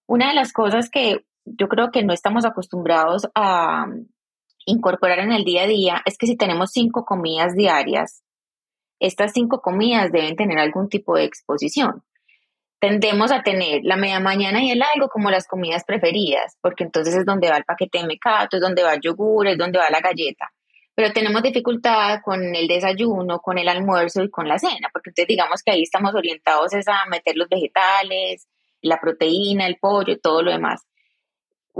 Una 0.06 0.28
de 0.28 0.34
las 0.34 0.52
cosas 0.52 0.90
que 0.90 1.24
yo 1.44 1.68
creo 1.68 1.90
que 1.90 2.02
no 2.02 2.12
estamos 2.12 2.44
acostumbrados 2.44 3.28
a 3.34 3.86
incorporar 4.66 5.20
en 5.20 5.32
el 5.32 5.44
día 5.44 5.64
a 5.64 5.66
día 5.66 6.02
es 6.04 6.16
que 6.18 6.26
si 6.26 6.36
tenemos 6.36 6.70
cinco 6.72 7.04
comidas 7.04 7.54
diarias, 7.54 8.22
estas 8.98 9.32
cinco 9.32 9.60
comidas 9.60 10.12
deben 10.12 10.36
tener 10.36 10.58
algún 10.58 10.88
tipo 10.88 11.16
de 11.16 11.24
exposición. 11.24 12.02
Tendemos 12.78 13.30
a 13.30 13.42
tener 13.42 13.80
la 13.84 13.96
media 13.96 14.20
mañana 14.20 14.62
y 14.62 14.70
el 14.70 14.82
algo 14.82 15.08
como 15.08 15.30
las 15.30 15.46
comidas 15.46 15.84
preferidas, 15.84 16.56
porque 16.62 16.84
entonces 16.84 17.14
es 17.14 17.26
donde 17.26 17.50
va 17.50 17.58
el 17.58 17.64
paquete 17.64 17.98
de 17.98 18.06
mecato, 18.06 18.56
es 18.56 18.62
donde 18.62 18.82
va 18.82 18.94
el 18.94 19.00
yogur, 19.00 19.46
es 19.48 19.58
donde 19.58 19.78
va 19.78 19.90
la 19.90 20.00
galleta. 20.00 20.50
Pero 20.94 21.12
tenemos 21.12 21.42
dificultad 21.42 22.20
con 22.22 22.54
el 22.54 22.68
desayuno, 22.68 23.40
con 23.40 23.58
el 23.58 23.68
almuerzo 23.68 24.22
y 24.22 24.30
con 24.30 24.48
la 24.48 24.58
cena, 24.58 24.88
porque 24.92 25.10
entonces 25.10 25.28
digamos 25.28 25.62
que 25.62 25.72
ahí 25.72 25.82
estamos 25.82 26.14
orientados 26.14 26.72
a 26.74 27.06
meter 27.10 27.36
los 27.36 27.48
vegetales, 27.48 28.48
la 28.82 28.98
proteína, 28.98 29.66
el 29.66 29.78
pollo, 29.78 30.18
todo 30.18 30.42
lo 30.42 30.50
demás 30.50 30.86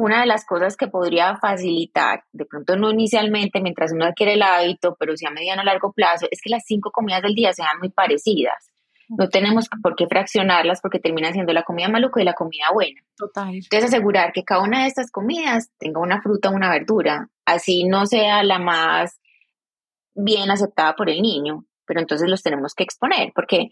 una 0.01 0.21
de 0.21 0.27
las 0.27 0.45
cosas 0.45 0.77
que 0.77 0.89
podría 0.89 1.37
facilitar, 1.37 2.25
de 2.33 2.47
pronto 2.47 2.77
no 2.77 2.91
inicialmente 2.91 3.61
mientras 3.61 3.93
uno 3.93 4.07
adquiere 4.07 4.35
el 4.35 4.43
hábito, 4.43 4.97
pero 4.99 5.17
sí 5.17 5.27
a 5.27 5.31
mediano 5.31 5.63
o 5.63 5.65
largo 5.65 5.93
plazo, 5.93 6.27
es 6.31 6.41
que 6.43 6.51
las 6.51 6.65
cinco 6.67 6.91
comidas 6.91 7.23
del 7.23 7.35
día 7.35 7.53
sean 7.53 7.79
muy 7.79 7.91
parecidas. 7.91 8.71
No 9.09 9.29
tenemos 9.29 9.69
por 9.83 9.97
qué 9.97 10.07
fraccionarlas 10.07 10.81
porque 10.81 11.01
terminan 11.01 11.33
siendo 11.33 11.53
la 11.53 11.65
comida 11.65 11.89
maluca 11.89 12.21
y 12.21 12.25
la 12.25 12.35
comida 12.35 12.67
buena. 12.73 13.01
Total. 13.17 13.55
Entonces 13.55 13.85
asegurar 13.85 14.33
que 14.33 14.45
cada 14.45 14.63
una 14.63 14.83
de 14.83 14.87
estas 14.87 15.11
comidas 15.11 15.71
tenga 15.79 16.01
una 16.01 16.23
fruta 16.23 16.49
o 16.49 16.53
una 16.53 16.71
verdura, 16.71 17.29
así 17.45 17.85
no 17.85 18.07
sea 18.07 18.45
la 18.45 18.61
más 18.61 19.21
bien 20.15 20.51
aceptada 20.51 20.95
por 20.95 21.11
el 21.11 21.23
niño, 21.23 21.65
pero 21.87 22.01
entonces 22.01 22.29
los 22.29 22.43
tenemos 22.43 22.75
que 22.75 22.85
exponer 22.85 23.33
porque 23.35 23.71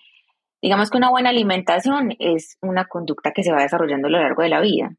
digamos 0.60 0.90
que 0.90 0.98
una 0.98 1.10
buena 1.10 1.30
alimentación 1.30 2.16
es 2.18 2.58
una 2.60 2.86
conducta 2.86 3.30
que 3.32 3.44
se 3.44 3.52
va 3.52 3.62
desarrollando 3.62 4.08
a 4.08 4.10
lo 4.10 4.20
largo 4.20 4.42
de 4.42 4.48
la 4.48 4.60
vida. 4.60 4.90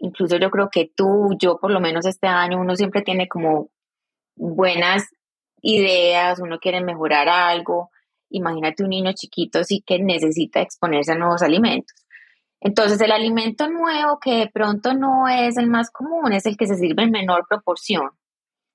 Incluso 0.00 0.36
yo 0.38 0.50
creo 0.50 0.68
que 0.70 0.90
tú, 0.94 1.36
yo 1.38 1.58
por 1.58 1.70
lo 1.70 1.80
menos 1.80 2.06
este 2.06 2.26
año, 2.26 2.58
uno 2.58 2.74
siempre 2.76 3.02
tiene 3.02 3.28
como 3.28 3.70
buenas 4.36 5.04
ideas, 5.62 6.40
uno 6.40 6.58
quiere 6.58 6.82
mejorar 6.82 7.28
algo. 7.28 7.90
Imagínate 8.30 8.82
un 8.82 8.90
niño 8.90 9.12
chiquito 9.12 9.64
sí 9.64 9.82
que 9.84 9.98
necesita 9.98 10.60
exponerse 10.60 11.12
a 11.12 11.16
nuevos 11.16 11.42
alimentos. 11.42 11.94
Entonces 12.60 13.00
el 13.00 13.12
alimento 13.12 13.68
nuevo 13.68 14.18
que 14.20 14.36
de 14.36 14.50
pronto 14.50 14.94
no 14.94 15.28
es 15.28 15.56
el 15.56 15.68
más 15.68 15.90
común, 15.90 16.32
es 16.32 16.46
el 16.46 16.56
que 16.56 16.66
se 16.66 16.76
sirve 16.76 17.04
en 17.04 17.10
menor 17.10 17.46
proporción 17.48 18.10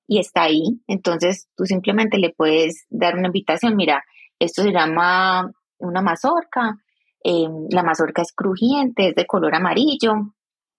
y 0.08 0.20
está 0.20 0.44
ahí. 0.44 0.82
Entonces 0.88 1.48
tú 1.56 1.66
simplemente 1.66 2.18
le 2.18 2.32
puedes 2.32 2.86
dar 2.90 3.16
una 3.16 3.28
invitación, 3.28 3.76
mira, 3.76 4.04
esto 4.40 4.64
se 4.64 4.72
llama 4.72 5.52
una 5.78 6.02
mazorca, 6.02 6.78
em, 7.24 7.68
la 7.70 7.84
mazorca 7.84 8.22
es 8.22 8.34
crujiente, 8.34 9.10
es 9.10 9.16
de 9.16 9.26
color 9.26 9.56
amarillo, 9.56 10.35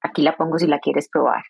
aquí 0.06 0.22
la 0.22 0.36
pongo 0.36 0.58
si 0.58 0.66
la 0.66 0.78
quieres 0.78 1.08
probar. 1.10 1.42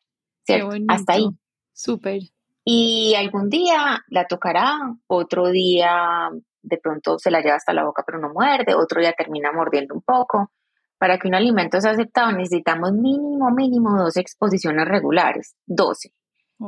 Hasta 0.88 1.14
ahí. 1.14 1.28
Súper. 1.72 2.22
Y 2.64 3.14
algún 3.14 3.48
día 3.48 4.04
la 4.08 4.26
tocará, 4.26 4.78
otro 5.06 5.50
día 5.50 6.30
de 6.62 6.78
pronto 6.78 7.18
se 7.18 7.30
la 7.30 7.40
lleva 7.40 7.54
hasta 7.54 7.72
la 7.72 7.84
boca 7.84 8.02
pero 8.04 8.18
no 8.18 8.32
muerde, 8.32 8.74
otro 8.74 9.00
día 9.00 9.12
termina 9.12 9.52
mordiendo 9.52 9.94
un 9.94 10.02
poco. 10.02 10.50
Para 10.98 11.18
que 11.18 11.28
un 11.28 11.34
alimento 11.34 11.80
sea 11.80 11.92
aceptado 11.92 12.32
necesitamos 12.32 12.92
mínimo, 12.92 13.50
mínimo 13.50 13.96
dos 13.98 14.16
exposiciones 14.16 14.88
regulares, 14.88 15.54
12. 15.66 16.12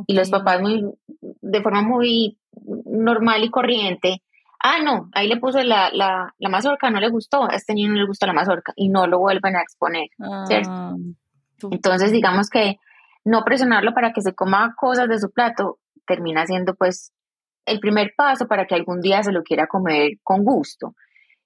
Y 0.07 0.15
los 0.15 0.29
papás 0.29 0.61
muy, 0.61 0.85
de 1.09 1.63
forma 1.63 1.81
muy 1.81 2.39
normal 2.85 3.43
y 3.43 3.51
corriente, 3.51 4.23
ah, 4.61 4.83
no, 4.85 5.09
ahí 5.15 5.29
le 5.29 5.39
puso 5.39 5.63
la, 5.63 5.91
la, 5.93 6.35
la 6.39 6.49
mazorca, 6.49 6.91
no 6.91 7.01
le 7.01 7.09
gustó, 7.09 7.45
a 7.45 7.55
este 7.55 7.75
niño 7.75 7.91
no 7.91 7.97
le 7.97 8.07
gustó 8.07 8.27
la 8.27 8.35
mazorca 8.35 8.73
y 8.77 8.91
no 8.91 9.07
lo 9.07 9.19
vuelven 9.19 9.57
a 9.57 9.63
exponer, 9.63 10.09
¿cierto? 10.47 10.97
Entonces, 11.71 12.13
digamos 12.13 12.49
que 12.51 12.77
no 13.25 13.43
presionarlo 13.45 13.95
para 13.95 14.13
que 14.13 14.23
se 14.23 14.35
coma 14.35 14.75
cosas 14.77 15.09
de 15.09 15.19
su 15.19 15.31
plato 15.31 15.79
termina 16.07 16.47
siendo 16.47 16.75
pues 16.75 17.13
el 17.67 17.81
primer 17.81 18.13
paso 18.17 18.47
para 18.47 18.67
que 18.67 18.75
algún 18.75 19.01
día 19.01 19.23
se 19.23 19.33
lo 19.33 19.43
quiera 19.43 19.67
comer 19.67 20.13
con 20.23 20.45
gusto. 20.45 20.95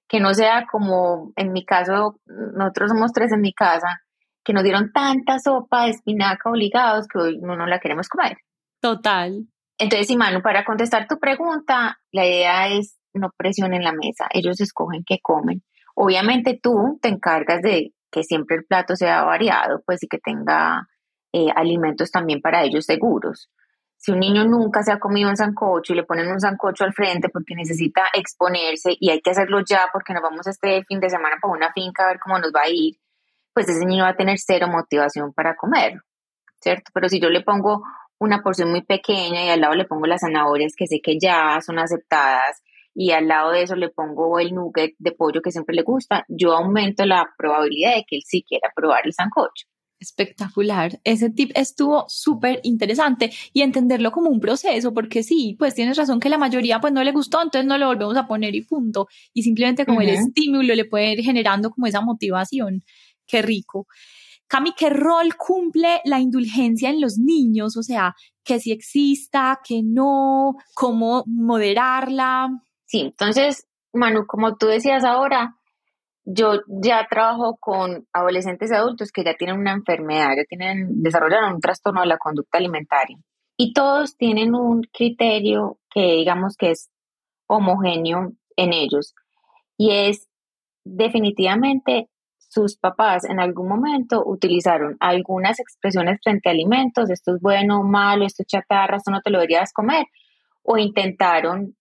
Que 0.07 0.19
no 0.19 0.33
sea 0.33 0.65
como 0.71 1.33
en 1.35 1.51
mi 1.51 1.65
caso, 1.65 2.19
nosotros 2.25 2.91
somos 2.91 3.11
tres 3.11 3.31
en 3.31 3.41
mi 3.41 3.53
casa, 3.53 4.01
que 4.43 4.53
nos 4.53 4.63
dieron 4.63 4.91
tanta 4.91 5.39
sopa 5.39 5.85
de 5.85 5.91
espinaca 5.91 6.49
obligados 6.49 7.07
que 7.07 7.19
hoy 7.19 7.39
no, 7.39 7.55
no 7.55 7.65
la 7.65 7.79
queremos 7.79 8.07
comer. 8.07 8.37
Total. 8.81 9.47
Entonces, 9.77 10.15
Manu, 10.15 10.41
para 10.41 10.63
contestar 10.63 11.07
tu 11.07 11.19
pregunta, 11.19 11.99
la 12.11 12.25
idea 12.25 12.67
es 12.69 12.97
no 13.13 13.31
presionen 13.35 13.83
la 13.83 13.93
mesa, 13.93 14.27
ellos 14.31 14.59
escogen 14.59 15.03
qué 15.05 15.19
comen. 15.21 15.63
Obviamente 15.95 16.59
tú 16.61 16.99
te 17.01 17.09
encargas 17.09 17.61
de 17.61 17.93
que 18.13 18.23
siempre 18.23 18.55
el 18.57 18.65
plato 18.65 18.95
sea 18.95 19.23
variado, 19.23 19.81
pues 19.85 20.03
y 20.03 20.07
que 20.07 20.19
tenga 20.19 20.87
eh, 21.33 21.47
alimentos 21.55 22.11
también 22.11 22.41
para 22.41 22.63
ellos 22.63 22.85
seguros. 22.85 23.49
Si 23.97 24.11
un 24.11 24.19
niño 24.19 24.43
nunca 24.43 24.83
se 24.83 24.91
ha 24.91 24.99
comido 24.99 25.29
un 25.29 25.37
sancocho 25.37 25.93
y 25.93 25.95
le 25.95 26.03
ponen 26.03 26.27
un 26.27 26.39
sancocho 26.39 26.83
al 26.83 26.93
frente 26.93 27.29
porque 27.29 27.55
necesita 27.55 28.03
exponerse 28.13 28.95
y 28.99 29.09
hay 29.09 29.21
que 29.21 29.31
hacerlo 29.31 29.61
ya 29.65 29.89
porque 29.91 30.13
nos 30.13 30.21
vamos 30.21 30.45
este 30.45 30.83
fin 30.83 30.99
de 30.99 31.09
semana 31.09 31.37
para 31.41 31.53
una 31.53 31.73
finca 31.73 32.03
a 32.03 32.07
ver 32.09 32.19
cómo 32.19 32.37
nos 32.37 32.51
va 32.53 32.61
a 32.61 32.69
ir, 32.69 32.97
pues 33.53 33.67
ese 33.67 33.85
niño 33.85 34.03
va 34.03 34.11
a 34.11 34.15
tener 34.15 34.37
cero 34.37 34.67
motivación 34.69 35.33
para 35.33 35.55
comer, 35.55 36.01
¿cierto? 36.61 36.91
Pero 36.93 37.09
si 37.09 37.19
yo 37.19 37.29
le 37.29 37.41
pongo 37.41 37.81
una 38.19 38.43
porción 38.43 38.69
muy 38.69 38.83
pequeña 38.83 39.45
y 39.45 39.49
al 39.49 39.61
lado 39.61 39.73
le 39.73 39.85
pongo 39.85 40.05
las 40.05 40.21
zanahorias 40.21 40.73
que 40.77 40.85
sé 40.85 40.99
que 41.01 41.17
ya 41.19 41.59
son 41.61 41.79
aceptadas 41.79 42.61
y 42.95 43.11
al 43.11 43.27
lado 43.27 43.51
de 43.51 43.63
eso 43.63 43.75
le 43.75 43.89
pongo 43.89 44.39
el 44.39 44.53
nugget 44.53 44.93
de 44.99 45.11
pollo 45.11 45.41
que 45.41 45.51
siempre 45.51 45.75
le 45.75 45.83
gusta, 45.83 46.25
yo 46.27 46.53
aumento 46.53 47.05
la 47.05 47.33
probabilidad 47.37 47.95
de 47.95 48.05
que 48.07 48.17
él 48.17 48.23
sí 48.25 48.43
quiera 48.47 48.69
probar 48.75 49.01
el 49.05 49.13
sancocho. 49.13 49.67
Espectacular. 49.99 50.99
Ese 51.05 51.29
tip 51.29 51.51
estuvo 51.55 52.03
súper 52.09 52.59
interesante 52.63 53.31
y 53.53 53.61
entenderlo 53.61 54.11
como 54.11 54.29
un 54.29 54.41
proceso, 54.41 54.93
porque 54.93 55.23
sí, 55.23 55.55
pues 55.57 55.75
tienes 55.75 55.95
razón 55.95 56.19
que 56.19 56.27
la 56.27 56.37
mayoría 56.37 56.81
pues 56.81 56.91
no 56.91 57.03
le 57.03 57.13
gustó, 57.13 57.41
entonces 57.41 57.65
no 57.65 57.77
lo 57.77 57.87
volvemos 57.87 58.17
a 58.17 58.27
poner 58.27 58.53
y 58.53 58.61
punto. 58.61 59.07
Y 59.33 59.43
simplemente 59.43 59.85
como 59.85 60.01
el 60.01 60.09
estímulo 60.09 60.75
le 60.75 60.85
puede 60.85 61.13
ir 61.13 61.21
generando 61.21 61.69
como 61.69 61.87
esa 61.87 62.01
motivación. 62.01 62.83
Qué 63.25 63.41
rico. 63.41 63.87
Cami, 64.47 64.73
¿qué 64.77 64.89
rol 64.89 65.35
cumple 65.37 66.01
la 66.03 66.19
indulgencia 66.19 66.89
en 66.89 66.99
los 66.99 67.17
niños? 67.17 67.77
O 67.77 67.81
sea, 67.81 68.13
que 68.43 68.59
si 68.59 68.73
exista, 68.73 69.59
que 69.65 69.81
no, 69.83 70.55
cómo 70.75 71.23
moderarla. 71.27 72.49
Sí, 72.93 72.99
entonces, 72.99 73.67
Manu, 73.91 74.27
como 74.27 74.55
tú 74.55 74.67
decías 74.67 75.03
ahora, 75.03 75.55
yo 76.25 76.61
ya 76.67 77.07
trabajo 77.09 77.57
con 77.59 78.07
adolescentes 78.13 78.69
y 78.69 78.75
adultos 78.75 79.11
que 79.11 79.23
ya 79.23 79.33
tienen 79.33 79.57
una 79.57 79.73
enfermedad, 79.73 80.35
ya 80.37 80.43
tienen, 80.47 81.01
desarrollaron 81.01 81.55
un 81.55 81.59
trastorno 81.59 82.01
de 82.01 82.05
la 82.05 82.19
conducta 82.19 82.59
alimentaria. 82.59 83.17
Y 83.57 83.73
todos 83.73 84.15
tienen 84.15 84.53
un 84.53 84.83
criterio 84.93 85.79
que 85.89 86.17
digamos 86.17 86.55
que 86.55 86.69
es 86.69 86.91
homogéneo 87.47 88.33
en 88.57 88.73
ellos. 88.73 89.15
Y 89.75 89.89
es 89.89 90.29
definitivamente 90.85 92.09
sus 92.37 92.77
papás 92.77 93.27
en 93.27 93.39
algún 93.39 93.69
momento 93.69 94.21
utilizaron 94.23 94.97
algunas 94.99 95.59
expresiones 95.59 96.19
frente 96.23 96.47
a 96.47 96.51
alimentos, 96.51 97.09
esto 97.09 97.33
es 97.33 97.41
bueno, 97.41 97.81
malo, 97.81 98.23
esto 98.23 98.43
es 98.43 98.47
chatarra, 98.49 98.97
esto 98.97 99.09
no 99.09 99.21
te 99.21 99.31
lo 99.31 99.39
deberías 99.39 99.73
comer, 99.73 100.05
o 100.61 100.77
intentaron 100.77 101.75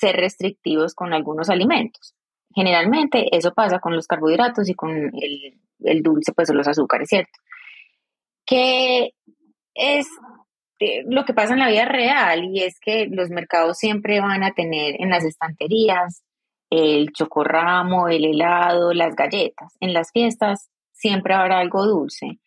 ser 0.00 0.16
restrictivos 0.16 0.94
con 0.94 1.12
algunos 1.12 1.50
alimentos. 1.50 2.14
Generalmente 2.54 3.28
eso 3.36 3.52
pasa 3.52 3.78
con 3.78 3.94
los 3.94 4.06
carbohidratos 4.06 4.68
y 4.68 4.74
con 4.74 4.90
el, 4.90 6.02
dulce, 6.02 6.32
pues 6.32 6.52
los 6.52 6.66
azúcares, 6.66 7.08
¿cierto? 7.08 7.38
Que 8.44 9.12
es 9.74 10.08
eh, 10.80 11.04
lo 11.06 11.24
que 11.24 11.34
pasa 11.34 11.52
en 11.52 11.60
la 11.60 11.68
vida 11.68 11.84
real 11.84 12.44
y 12.44 12.62
es 12.62 12.80
que 12.80 13.06
los 13.06 13.30
mercados 13.30 13.78
siempre 13.78 14.20
van 14.20 14.42
a 14.42 14.52
tener 14.52 14.96
en 15.00 15.10
las 15.10 15.24
estanterías 15.24 16.24
el 16.70 17.12
chocorramo, 17.12 18.08
el 18.08 18.24
helado, 18.24 18.92
las 18.92 19.14
galletas. 19.14 19.76
En 19.80 19.92
las 19.92 20.10
fiestas 20.12 20.70
siempre 20.92 21.34
habrá 21.34 21.60
algo 21.60 21.86
dulce. 21.86 22.40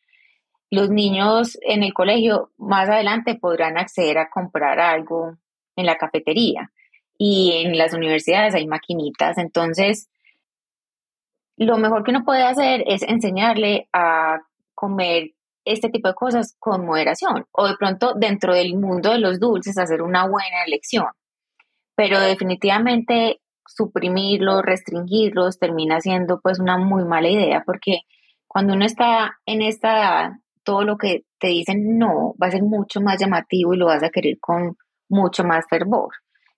Los 0.69 0.89
niños 0.89 1.57
en 1.61 1.83
el 1.83 1.93
colegio 1.93 2.51
más 2.57 2.89
adelante 2.89 3.35
podrán 3.35 3.77
acceder 3.77 4.17
a 4.17 4.29
comprar 4.29 4.79
algo 4.79 5.37
en 5.75 5.85
la 5.85 5.95
cafetería 5.95 6.71
y 7.17 7.63
en 7.63 7.77
las 7.77 7.93
universidades 7.93 8.55
hay 8.55 8.67
maquinitas. 8.67 9.37
Entonces, 9.37 10.09
lo 11.57 11.77
mejor 11.77 12.03
que 12.03 12.11
uno 12.11 12.23
puede 12.23 12.43
hacer 12.43 12.83
es 12.87 13.03
enseñarle 13.03 13.87
a 13.93 14.39
comer 14.73 15.31
este 15.65 15.89
tipo 15.89 16.09
de 16.09 16.15
cosas 16.15 16.55
con 16.59 16.85
moderación 16.85 17.45
o 17.51 17.67
de 17.67 17.75
pronto 17.77 18.13
dentro 18.15 18.53
del 18.53 18.75
mundo 18.75 19.11
de 19.11 19.19
los 19.19 19.39
dulces 19.39 19.77
hacer 19.77 20.01
una 20.01 20.27
buena 20.27 20.63
elección. 20.65 21.07
Pero 21.95 22.19
definitivamente 22.19 23.39
suprimirlos, 23.65 24.63
restringirlos 24.63 25.59
termina 25.59 26.01
siendo 26.01 26.41
pues 26.41 26.59
una 26.59 26.77
muy 26.77 27.05
mala 27.05 27.29
idea 27.29 27.63
porque 27.65 28.01
cuando 28.47 28.73
uno 28.73 28.85
está 28.85 29.37
en 29.45 29.61
esta 29.61 29.97
edad, 29.97 30.31
todo 30.63 30.83
lo 30.83 30.97
que 30.97 31.23
te 31.39 31.47
dicen 31.47 31.97
no 31.97 32.33
va 32.41 32.47
a 32.47 32.51
ser 32.51 32.63
mucho 32.63 33.01
más 33.01 33.19
llamativo 33.19 33.73
y 33.73 33.77
lo 33.77 33.87
vas 33.87 34.03
a 34.03 34.09
querer 34.09 34.37
con 34.39 34.77
mucho 35.09 35.43
más 35.43 35.65
fervor. 35.69 36.09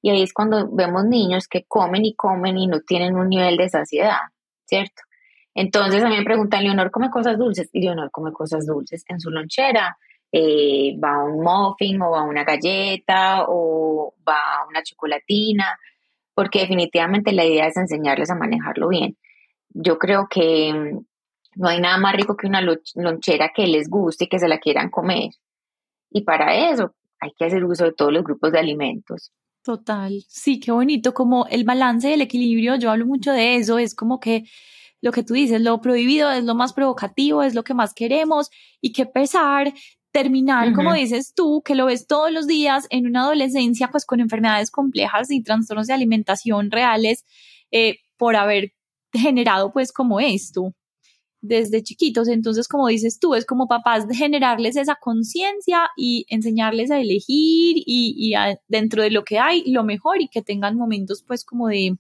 Y 0.06 0.12
ahí 0.12 0.22
es 0.22 0.34
cuando 0.34 0.70
vemos 0.70 1.04
niños 1.06 1.48
que 1.48 1.64
comen 1.64 2.06
y 2.06 2.14
comen 2.14 2.60
y 2.60 2.68
no 2.68 2.82
tienen 2.82 3.16
un 3.16 3.28
nivel 3.28 3.58
de 3.58 3.70
saciedad, 3.70 4.20
¿cierto? 4.64 5.02
Entonces 5.56 6.04
a 6.04 6.10
mí 6.10 6.16
me 6.16 6.24
preguntan, 6.24 6.64
Leonor 6.64 6.92
come 6.92 7.10
cosas 7.10 7.40
dulces. 7.40 7.72
Y 7.74 7.82
Leonor 7.82 8.12
come 8.12 8.32
cosas 8.32 8.68
dulces 8.68 9.04
en 9.08 9.20
su 9.20 9.32
lonchera. 9.32 9.98
Eh, 10.32 10.96
va 11.04 11.24
un 11.24 11.44
muffin 11.44 12.00
o 12.04 12.12
va 12.12 12.20
a 12.20 12.24
una 12.24 12.44
galleta 12.44 13.46
o 13.48 14.14
va 14.30 14.60
a 14.60 14.68
una 14.68 14.84
chocolatina, 14.84 15.76
porque 16.36 16.60
definitivamente 16.60 17.32
la 17.32 17.44
idea 17.44 17.66
es 17.66 17.76
enseñarles 17.76 18.30
a 18.30 18.36
manejarlo 18.36 18.90
bien. 18.90 19.18
Yo 19.70 19.98
creo 19.98 20.28
que 20.30 20.72
mm, 20.72 21.04
no 21.56 21.68
hay 21.68 21.82
nada 21.82 21.98
más 21.98 22.14
rico 22.16 22.38
que 22.38 22.46
una 22.46 22.62
lonchera 22.62 23.50
que 23.56 23.66
les 23.66 23.90
guste 23.90 24.26
y 24.26 24.28
que 24.28 24.38
se 24.38 24.48
la 24.48 24.60
quieran 24.60 24.92
comer. 24.92 25.32
Y 26.12 26.22
para 26.22 26.70
eso 26.70 26.94
hay 27.20 27.32
que 27.36 27.46
hacer 27.46 27.66
uso 27.66 27.86
de 27.86 27.94
todos 27.94 28.14
los 28.14 28.24
grupos 28.24 28.52
de 28.52 28.60
alimentos. 28.60 29.32
Total, 29.66 30.24
sí, 30.30 30.60
qué 30.60 30.72
bonito, 30.72 31.16
como 31.16 31.48
el 31.48 31.64
balance 31.64 32.08
y 32.08 32.14
el 32.14 32.22
equilibrio, 32.22 32.76
yo 32.76 32.92
hablo 32.92 33.08
mucho 33.08 33.32
de 33.32 33.56
eso, 33.56 33.80
es 33.80 33.96
como 33.96 34.20
que 34.20 34.44
lo 35.02 35.12
que 35.12 35.24
tú 35.24 35.34
dices, 35.34 35.60
lo 35.60 35.82
prohibido 35.82 36.30
es 36.30 36.44
lo 36.44 36.54
más 36.54 36.72
provocativo, 36.72 37.42
es 37.42 37.56
lo 37.56 37.64
que 37.64 37.74
más 37.74 37.96
queremos. 37.96 38.52
Y 38.80 38.92
qué 38.92 39.08
pesar 39.08 39.74
terminar, 40.12 40.72
como 40.74 40.94
dices 40.94 41.34
tú, 41.34 41.64
que 41.66 41.74
lo 41.74 41.88
ves 41.88 42.06
todos 42.06 42.32
los 42.32 42.46
días 42.46 42.86
en 42.92 43.08
una 43.08 43.22
adolescencia, 43.24 43.90
pues 43.90 44.06
con 44.06 44.20
enfermedades 44.20 44.70
complejas 44.70 45.32
y 45.32 45.42
trastornos 45.42 45.88
de 45.88 45.94
alimentación 45.94 46.70
reales, 46.70 47.26
eh, 47.72 47.98
por 48.18 48.36
haber 48.36 48.74
generado 49.14 49.74
pues 49.74 49.92
como 49.92 50.20
esto 50.20 50.76
desde 51.48 51.84
chiquitos. 51.84 52.28
Entonces, 52.28 52.68
como 52.68 52.88
dices 52.88 53.20
tú, 53.20 53.36
es 53.36 53.46
como 53.46 53.68
papás 53.68 54.08
de 54.08 54.16
generarles 54.16 54.76
esa 54.76 54.96
conciencia 54.96 55.90
y 55.96 56.26
enseñarles 56.30 56.92
a 56.92 57.00
elegir 57.00 57.76
y, 57.86 58.34
dentro 58.68 59.04
de 59.04 59.12
lo 59.12 59.24
que 59.24 59.40
hay, 59.40 59.64
lo 59.72 59.84
mejor 59.84 60.22
y 60.22 60.28
que 60.28 60.42
tengan 60.42 60.76
momentos 60.76 61.24
pues 61.28 61.44
como 61.46 61.68
de, 61.68 61.98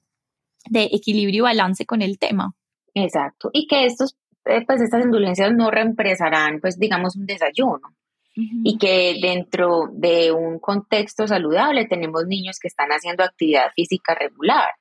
de 0.69 0.89
equilibrio 0.91 1.37
y 1.37 1.41
balance 1.41 1.85
con 1.85 2.01
el 2.01 2.17
tema. 2.17 2.53
Exacto. 2.93 3.49
Y 3.53 3.67
que 3.67 3.85
estos, 3.85 4.17
eh, 4.45 4.63
pues 4.65 4.81
estas 4.81 5.05
indulgencias 5.05 5.51
no 5.55 5.71
reemplazarán 5.71 6.59
pues 6.61 6.77
digamos 6.79 7.15
un 7.15 7.25
desayuno. 7.25 7.95
Y 8.37 8.77
que 8.77 9.17
dentro 9.21 9.87
de 9.93 10.33
un 10.33 10.59
contexto 10.59 11.25
saludable 11.25 11.85
tenemos 11.85 12.25
niños 12.27 12.59
que 12.59 12.67
están 12.67 12.89
haciendo 12.89 13.23
actividad 13.23 13.67
física 13.73 14.13
regular 14.13 14.71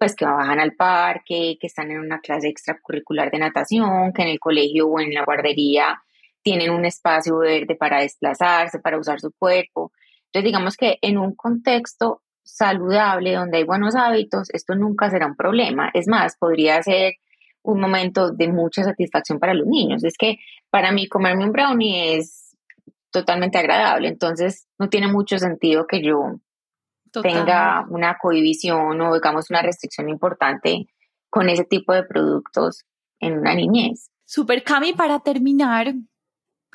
pues 0.00 0.16
que 0.16 0.24
bajan 0.24 0.58
al 0.58 0.72
parque, 0.76 1.58
que 1.60 1.66
están 1.66 1.90
en 1.90 2.00
una 2.00 2.20
clase 2.20 2.48
extracurricular 2.48 3.30
de 3.30 3.38
natación, 3.38 4.14
que 4.14 4.22
en 4.22 4.28
el 4.28 4.40
colegio 4.40 4.88
o 4.88 4.98
en 4.98 5.12
la 5.12 5.26
guardería 5.26 6.00
tienen 6.42 6.70
un 6.70 6.86
espacio 6.86 7.36
verde 7.36 7.76
para 7.76 8.00
desplazarse, 8.00 8.78
para 8.78 8.98
usar 8.98 9.20
su 9.20 9.30
cuerpo. 9.32 9.92
Entonces, 10.24 10.46
digamos 10.46 10.76
que 10.78 10.98
en 11.02 11.18
un 11.18 11.34
contexto 11.34 12.22
saludable, 12.42 13.34
donde 13.34 13.58
hay 13.58 13.64
buenos 13.64 13.94
hábitos, 13.94 14.48
esto 14.54 14.74
nunca 14.74 15.10
será 15.10 15.26
un 15.26 15.36
problema. 15.36 15.90
Es 15.92 16.08
más, 16.08 16.34
podría 16.38 16.82
ser 16.82 17.16
un 17.62 17.78
momento 17.78 18.30
de 18.30 18.48
mucha 18.48 18.82
satisfacción 18.82 19.38
para 19.38 19.52
los 19.52 19.66
niños. 19.66 20.02
Es 20.02 20.16
que 20.16 20.38
para 20.70 20.92
mí 20.92 21.08
comerme 21.08 21.44
un 21.44 21.52
brownie 21.52 22.16
es 22.16 22.56
totalmente 23.10 23.58
agradable, 23.58 24.08
entonces 24.08 24.66
no 24.78 24.88
tiene 24.88 25.08
mucho 25.08 25.38
sentido 25.38 25.86
que 25.86 26.00
yo 26.00 26.40
tenga 27.22 27.86
una 27.88 28.18
cohibición 28.20 29.00
o 29.00 29.14
digamos 29.14 29.50
una 29.50 29.62
restricción 29.62 30.08
importante 30.08 30.86
con 31.28 31.48
ese 31.48 31.64
tipo 31.64 31.92
de 31.92 32.04
productos 32.04 32.84
en 33.20 33.38
una 33.38 33.54
niñez. 33.54 34.10
Super 34.24 34.62
Cami, 34.62 34.92
para 34.92 35.20
terminar, 35.20 35.94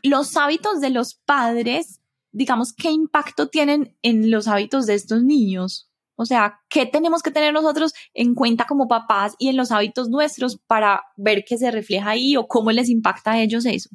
los 0.03 0.37
hábitos 0.37 0.81
de 0.81 0.89
los 0.89 1.15
padres, 1.15 2.01
digamos, 2.31 2.73
¿qué 2.73 2.91
impacto 2.91 3.47
tienen 3.49 3.97
en 4.01 4.29
los 4.29 4.47
hábitos 4.47 4.85
de 4.85 4.95
estos 4.95 5.23
niños? 5.23 5.89
O 6.15 6.25
sea, 6.25 6.61
¿qué 6.69 6.85
tenemos 6.85 7.21
que 7.21 7.31
tener 7.31 7.53
nosotros 7.53 7.93
en 8.13 8.35
cuenta 8.35 8.65
como 8.65 8.87
papás 8.87 9.35
y 9.37 9.49
en 9.49 9.57
los 9.57 9.71
hábitos 9.71 10.09
nuestros 10.09 10.57
para 10.67 11.03
ver 11.17 11.43
qué 11.47 11.57
se 11.57 11.71
refleja 11.71 12.11
ahí 12.11 12.37
o 12.37 12.47
cómo 12.47 12.71
les 12.71 12.89
impacta 12.89 13.31
a 13.33 13.41
ellos 13.41 13.65
eso? 13.65 13.89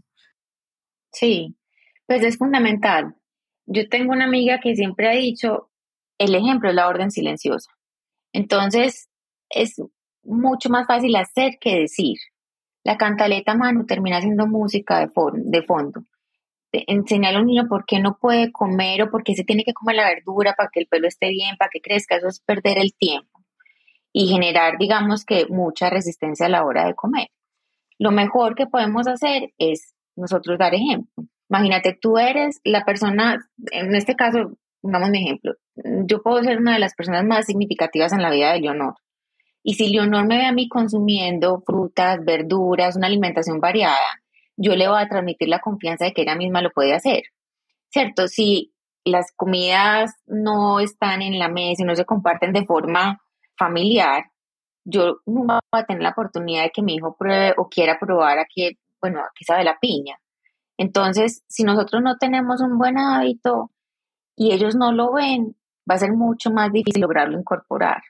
Sí, 1.12 1.56
pues 2.06 2.22
es 2.22 2.36
fundamental. 2.36 3.16
Yo 3.66 3.88
tengo 3.88 4.12
una 4.12 4.24
amiga 4.24 4.60
que 4.60 4.74
siempre 4.76 5.08
ha 5.08 5.12
dicho, 5.12 5.69
el 6.20 6.34
ejemplo 6.34 6.68
es 6.68 6.74
la 6.74 6.86
orden 6.86 7.10
silenciosa. 7.10 7.70
Entonces, 8.32 9.08
es 9.48 9.82
mucho 10.22 10.68
más 10.68 10.86
fácil 10.86 11.16
hacer 11.16 11.58
que 11.58 11.80
decir. 11.80 12.18
La 12.84 12.98
cantaleta 12.98 13.54
mano 13.54 13.86
termina 13.86 14.20
siendo 14.20 14.46
música 14.46 15.00
de, 15.00 15.08
fondo. 15.62 16.00
A 16.72 17.38
un 17.40 17.46
niño 17.46 17.68
por 17.68 17.86
qué 17.86 18.00
no 18.00 18.18
puede 18.20 18.52
comer 18.52 19.02
o 19.02 19.10
por 19.10 19.24
qué 19.24 19.34
se 19.34 19.44
tiene 19.44 19.64
que 19.64 19.72
comer 19.72 19.96
la 19.96 20.08
verdura 20.08 20.54
para 20.56 20.68
que 20.70 20.80
el 20.80 20.86
pelo 20.86 21.08
esté 21.08 21.30
bien, 21.30 21.56
para 21.56 21.70
que 21.70 21.80
crezca, 21.80 22.16
eso 22.16 22.28
es 22.28 22.40
perder 22.40 22.78
el 22.78 22.94
tiempo 22.94 23.40
y 24.12 24.28
generar, 24.28 24.76
digamos 24.78 25.24
que, 25.24 25.46
mucha 25.48 25.88
resistencia 25.88 26.46
a 26.46 26.50
la 26.50 26.64
hora 26.64 26.84
de 26.84 26.94
comer. 26.94 27.28
Lo 27.98 28.10
mejor 28.10 28.54
que 28.54 28.66
podemos 28.66 29.06
hacer 29.06 29.52
es 29.58 29.94
nosotros 30.16 30.58
dar 30.58 30.74
ejemplo. 30.74 31.24
Imagínate, 31.48 31.96
tú 31.98 32.18
eres 32.18 32.60
la 32.62 32.84
persona, 32.84 33.38
en 33.72 33.94
este 33.94 34.16
caso, 34.16 34.56
pongamos 34.80 35.10
mi 35.10 35.22
ejemplo, 35.22 35.54
yo 35.84 36.22
puedo 36.22 36.42
ser 36.42 36.58
una 36.58 36.74
de 36.74 36.80
las 36.80 36.94
personas 36.94 37.24
más 37.24 37.46
significativas 37.46 38.12
en 38.12 38.22
la 38.22 38.30
vida 38.30 38.52
de 38.52 38.60
Leonor. 38.60 38.94
Y 39.62 39.74
si 39.74 39.90
Leonor 39.90 40.26
me 40.26 40.38
ve 40.38 40.46
a 40.46 40.52
mí 40.52 40.68
consumiendo 40.68 41.62
frutas, 41.66 42.24
verduras, 42.24 42.96
una 42.96 43.06
alimentación 43.06 43.60
variada, 43.60 43.96
yo 44.56 44.74
le 44.74 44.88
voy 44.88 45.00
a 45.00 45.08
transmitir 45.08 45.48
la 45.48 45.60
confianza 45.60 46.04
de 46.04 46.12
que 46.12 46.22
ella 46.22 46.34
misma 46.34 46.62
lo 46.62 46.70
puede 46.70 46.94
hacer. 46.94 47.22
¿Cierto? 47.90 48.28
Si 48.28 48.72
las 49.04 49.32
comidas 49.36 50.12
no 50.26 50.80
están 50.80 51.22
en 51.22 51.38
la 51.38 51.48
mesa 51.48 51.82
y 51.82 51.86
no 51.86 51.96
se 51.96 52.04
comparten 52.04 52.52
de 52.52 52.64
forma 52.64 53.20
familiar, 53.56 54.24
yo 54.84 55.18
no 55.26 55.44
voy 55.44 55.60
a 55.72 55.84
tener 55.84 56.02
la 56.02 56.10
oportunidad 56.10 56.62
de 56.64 56.70
que 56.70 56.82
mi 56.82 56.94
hijo 56.94 57.16
pruebe 57.18 57.54
o 57.56 57.68
quiera 57.68 57.98
probar 57.98 58.38
a 58.38 58.46
qué, 58.54 58.72
bueno, 59.00 59.20
a 59.20 59.30
sabe 59.46 59.64
la 59.64 59.78
piña. 59.78 60.18
Entonces, 60.78 61.42
si 61.46 61.64
nosotros 61.64 62.02
no 62.02 62.16
tenemos 62.16 62.60
un 62.62 62.78
buen 62.78 62.98
hábito 62.98 63.70
y 64.36 64.52
ellos 64.52 64.74
no 64.74 64.92
lo 64.92 65.12
ven, 65.12 65.56
va 65.88 65.94
a 65.94 65.98
ser 65.98 66.12
mucho 66.12 66.50
más 66.50 66.72
difícil 66.72 67.02
lograrlo 67.02 67.38
incorporar. 67.38 68.02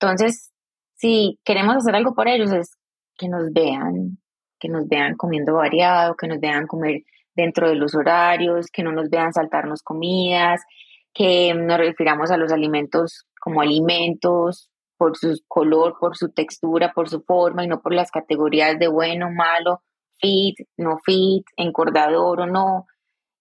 Entonces, 0.00 0.52
si 0.96 1.38
queremos 1.44 1.76
hacer 1.76 1.94
algo 1.94 2.14
por 2.14 2.28
ellos, 2.28 2.52
es 2.52 2.76
que 3.16 3.28
nos 3.28 3.52
vean, 3.52 4.18
que 4.58 4.68
nos 4.68 4.88
vean 4.88 5.16
comiendo 5.16 5.54
variado, 5.54 6.16
que 6.16 6.26
nos 6.26 6.40
vean 6.40 6.66
comer 6.66 7.02
dentro 7.34 7.68
de 7.68 7.74
los 7.74 7.94
horarios, 7.94 8.68
que 8.72 8.82
no 8.82 8.92
nos 8.92 9.10
vean 9.10 9.32
saltarnos 9.32 9.82
comidas, 9.82 10.62
que 11.12 11.54
nos 11.54 11.78
refiramos 11.78 12.30
a 12.30 12.36
los 12.36 12.52
alimentos 12.52 13.26
como 13.40 13.60
alimentos 13.60 14.70
por 14.96 15.16
su 15.16 15.38
color, 15.48 15.96
por 15.98 16.16
su 16.16 16.30
textura, 16.30 16.92
por 16.94 17.08
su 17.08 17.22
forma 17.22 17.64
y 17.64 17.68
no 17.68 17.80
por 17.80 17.94
las 17.94 18.10
categorías 18.10 18.78
de 18.78 18.88
bueno, 18.88 19.30
malo, 19.30 19.82
fit, 20.20 20.56
no 20.76 20.98
fit, 21.04 21.44
encordador 21.56 22.40
o 22.40 22.46
no. 22.46 22.86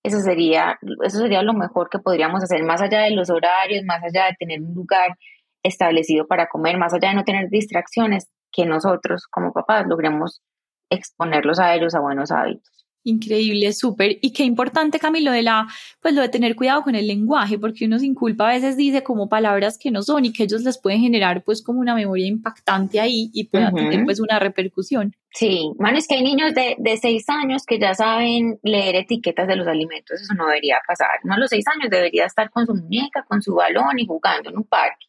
Eso 0.03 0.19
sería, 0.19 0.77
eso 1.03 1.19
sería 1.19 1.41
lo 1.43 1.53
mejor 1.53 1.89
que 1.89 1.99
podríamos 1.99 2.43
hacer, 2.43 2.61
más 2.63 2.81
allá 2.81 3.01
de 3.01 3.11
los 3.11 3.29
horarios, 3.29 3.83
más 3.85 4.03
allá 4.03 4.25
de 4.25 4.35
tener 4.37 4.61
un 4.61 4.73
lugar 4.73 5.17
establecido 5.63 6.27
para 6.27 6.47
comer, 6.47 6.77
más 6.77 6.93
allá 6.93 7.09
de 7.09 7.15
no 7.15 7.23
tener 7.23 7.49
distracciones, 7.49 8.29
que 8.51 8.65
nosotros 8.65 9.27
como 9.27 9.53
papás 9.53 9.85
logremos 9.87 10.41
exponerlos 10.89 11.59
a 11.59 11.73
ellos 11.73 11.95
a 11.95 12.01
buenos 12.01 12.31
hábitos. 12.31 12.82
Increíble, 13.05 13.73
súper. 13.73 14.17
Y 14.21 14.31
qué 14.31 14.43
importante, 14.43 14.97
Camilo, 14.97 15.31
de 15.31 15.41
la, 15.41 15.67
pues 16.01 16.13
lo 16.13 16.21
de 16.21 16.29
tener 16.29 16.55
cuidado 16.55 16.83
con 16.83 16.95
el 16.95 17.05
lenguaje, 17.05 17.59
porque 17.59 17.85
uno 17.85 17.99
sin 17.99 18.15
culpa 18.15 18.49
a 18.49 18.53
veces 18.53 18.77
dice 18.77 19.03
como 19.03 19.27
palabras 19.27 19.77
que 19.77 19.91
no 19.91 20.03
son 20.03 20.23
y 20.23 20.31
que 20.31 20.43
ellos 20.43 20.61
les 20.63 20.77
pueden 20.77 21.01
generar 21.01 21.43
pues 21.43 21.61
como 21.61 21.81
una 21.81 21.95
memoria 21.95 22.25
impactante 22.27 23.01
ahí 23.01 23.29
y 23.33 23.45
pueda 23.45 23.71
tener 23.73 24.05
pues 24.05 24.21
una 24.21 24.39
repercusión. 24.39 25.13
Sí, 25.31 25.71
man, 25.79 25.97
es 25.97 26.07
que 26.07 26.15
hay 26.15 26.23
niños 26.23 26.53
de, 26.53 26.75
de 26.77 26.97
seis 26.97 27.25
años 27.27 27.65
que 27.65 27.77
ya 27.77 27.93
saben 27.93 28.59
leer 28.63 28.95
etiquetas 28.95 29.47
de 29.47 29.57
los 29.57 29.67
alimentos, 29.67 30.21
eso 30.21 30.33
no 30.35 30.45
debería 30.47 30.77
pasar. 30.87 31.09
Uno 31.25 31.33
a 31.33 31.39
los 31.39 31.49
seis 31.49 31.65
años 31.67 31.89
debería 31.89 32.25
estar 32.25 32.49
con 32.51 32.65
su 32.65 32.73
muñeca, 32.73 33.25
con 33.27 33.41
su 33.41 33.55
balón 33.55 33.99
y 33.99 34.05
jugando 34.05 34.49
en 34.49 34.57
un 34.57 34.63
parque. 34.63 35.07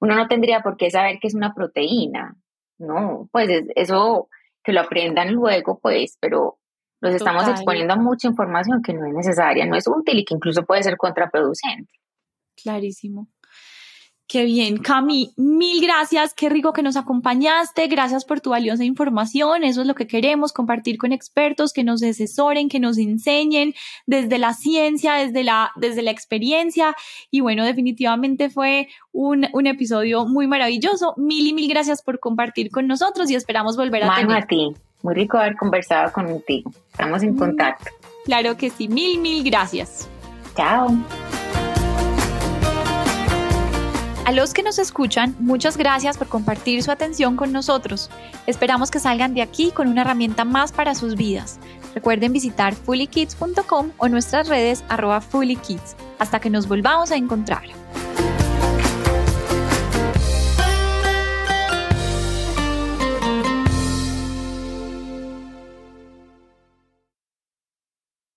Uno 0.00 0.16
no 0.16 0.26
tendría 0.26 0.60
por 0.60 0.76
qué 0.76 0.90
saber 0.90 1.18
que 1.20 1.28
es 1.28 1.34
una 1.34 1.54
proteína, 1.54 2.36
no, 2.78 3.28
pues 3.30 3.48
eso 3.76 4.28
que 4.64 4.72
lo 4.72 4.80
aprendan 4.80 5.32
luego, 5.32 5.78
pues, 5.80 6.18
pero 6.20 6.58
los 7.02 7.14
estamos 7.14 7.46
exponiendo 7.48 7.94
a 7.94 7.96
mucha 7.96 8.28
información 8.28 8.80
que 8.80 8.94
no 8.94 9.04
es 9.06 9.12
necesaria, 9.12 9.66
no 9.66 9.76
es 9.76 9.86
útil 9.88 10.20
y 10.20 10.24
que 10.24 10.34
incluso 10.34 10.64
puede 10.64 10.82
ser 10.84 10.96
contraproducente. 10.96 11.92
Clarísimo. 12.62 13.28
Qué 14.28 14.44
bien, 14.44 14.78
Cami, 14.78 15.34
mil 15.36 15.82
gracias, 15.82 16.32
qué 16.32 16.48
rico 16.48 16.72
que 16.72 16.82
nos 16.82 16.96
acompañaste, 16.96 17.86
gracias 17.88 18.24
por 18.24 18.40
tu 18.40 18.50
valiosa 18.50 18.82
información, 18.82 19.62
eso 19.62 19.82
es 19.82 19.86
lo 19.86 19.94
que 19.94 20.06
queremos, 20.06 20.54
compartir 20.54 20.96
con 20.96 21.12
expertos 21.12 21.72
que 21.74 21.84
nos 21.84 22.02
asesoren, 22.02 22.70
que 22.70 22.80
nos 22.80 22.96
enseñen 22.96 23.74
desde 24.06 24.38
la 24.38 24.54
ciencia, 24.54 25.16
desde 25.16 25.44
la, 25.44 25.72
desde 25.76 26.00
la 26.00 26.12
experiencia 26.12 26.94
y 27.30 27.40
bueno, 27.40 27.66
definitivamente 27.66 28.48
fue 28.48 28.88
un, 29.10 29.48
un 29.52 29.66
episodio 29.66 30.24
muy 30.24 30.46
maravilloso, 30.46 31.12
mil 31.18 31.46
y 31.46 31.52
mil 31.52 31.68
gracias 31.68 32.00
por 32.00 32.18
compartir 32.18 32.70
con 32.70 32.86
nosotros 32.86 33.28
y 33.30 33.34
esperamos 33.34 33.76
volver 33.76 34.04
a 34.04 34.14
tener. 34.14 34.36
a 34.36 34.46
ti. 34.46 34.72
Muy 35.02 35.14
rico 35.14 35.38
haber 35.38 35.56
conversado 35.56 36.12
contigo. 36.12 36.72
Estamos 36.90 37.22
en 37.22 37.34
mm. 37.34 37.38
contacto. 37.38 37.90
Claro 38.24 38.56
que 38.56 38.70
sí. 38.70 38.88
Mil, 38.88 39.20
mil 39.20 39.42
gracias. 39.44 40.08
Chao. 40.56 40.96
A 44.24 44.30
los 44.30 44.54
que 44.54 44.62
nos 44.62 44.78
escuchan, 44.78 45.34
muchas 45.40 45.76
gracias 45.76 46.16
por 46.16 46.28
compartir 46.28 46.82
su 46.84 46.92
atención 46.92 47.36
con 47.36 47.50
nosotros. 47.50 48.08
Esperamos 48.46 48.90
que 48.92 49.00
salgan 49.00 49.34
de 49.34 49.42
aquí 49.42 49.72
con 49.72 49.88
una 49.88 50.02
herramienta 50.02 50.44
más 50.44 50.70
para 50.70 50.94
sus 50.94 51.16
vidas. 51.16 51.58
Recuerden 51.94 52.32
visitar 52.32 52.74
fullykids.com 52.74 53.90
o 53.98 54.08
nuestras 54.08 54.48
redes 54.48 54.84
arroba 54.88 55.20
fullykids. 55.20 55.96
Hasta 56.20 56.38
que 56.38 56.50
nos 56.50 56.68
volvamos 56.68 57.10
a 57.10 57.16
encontrar. 57.16 57.64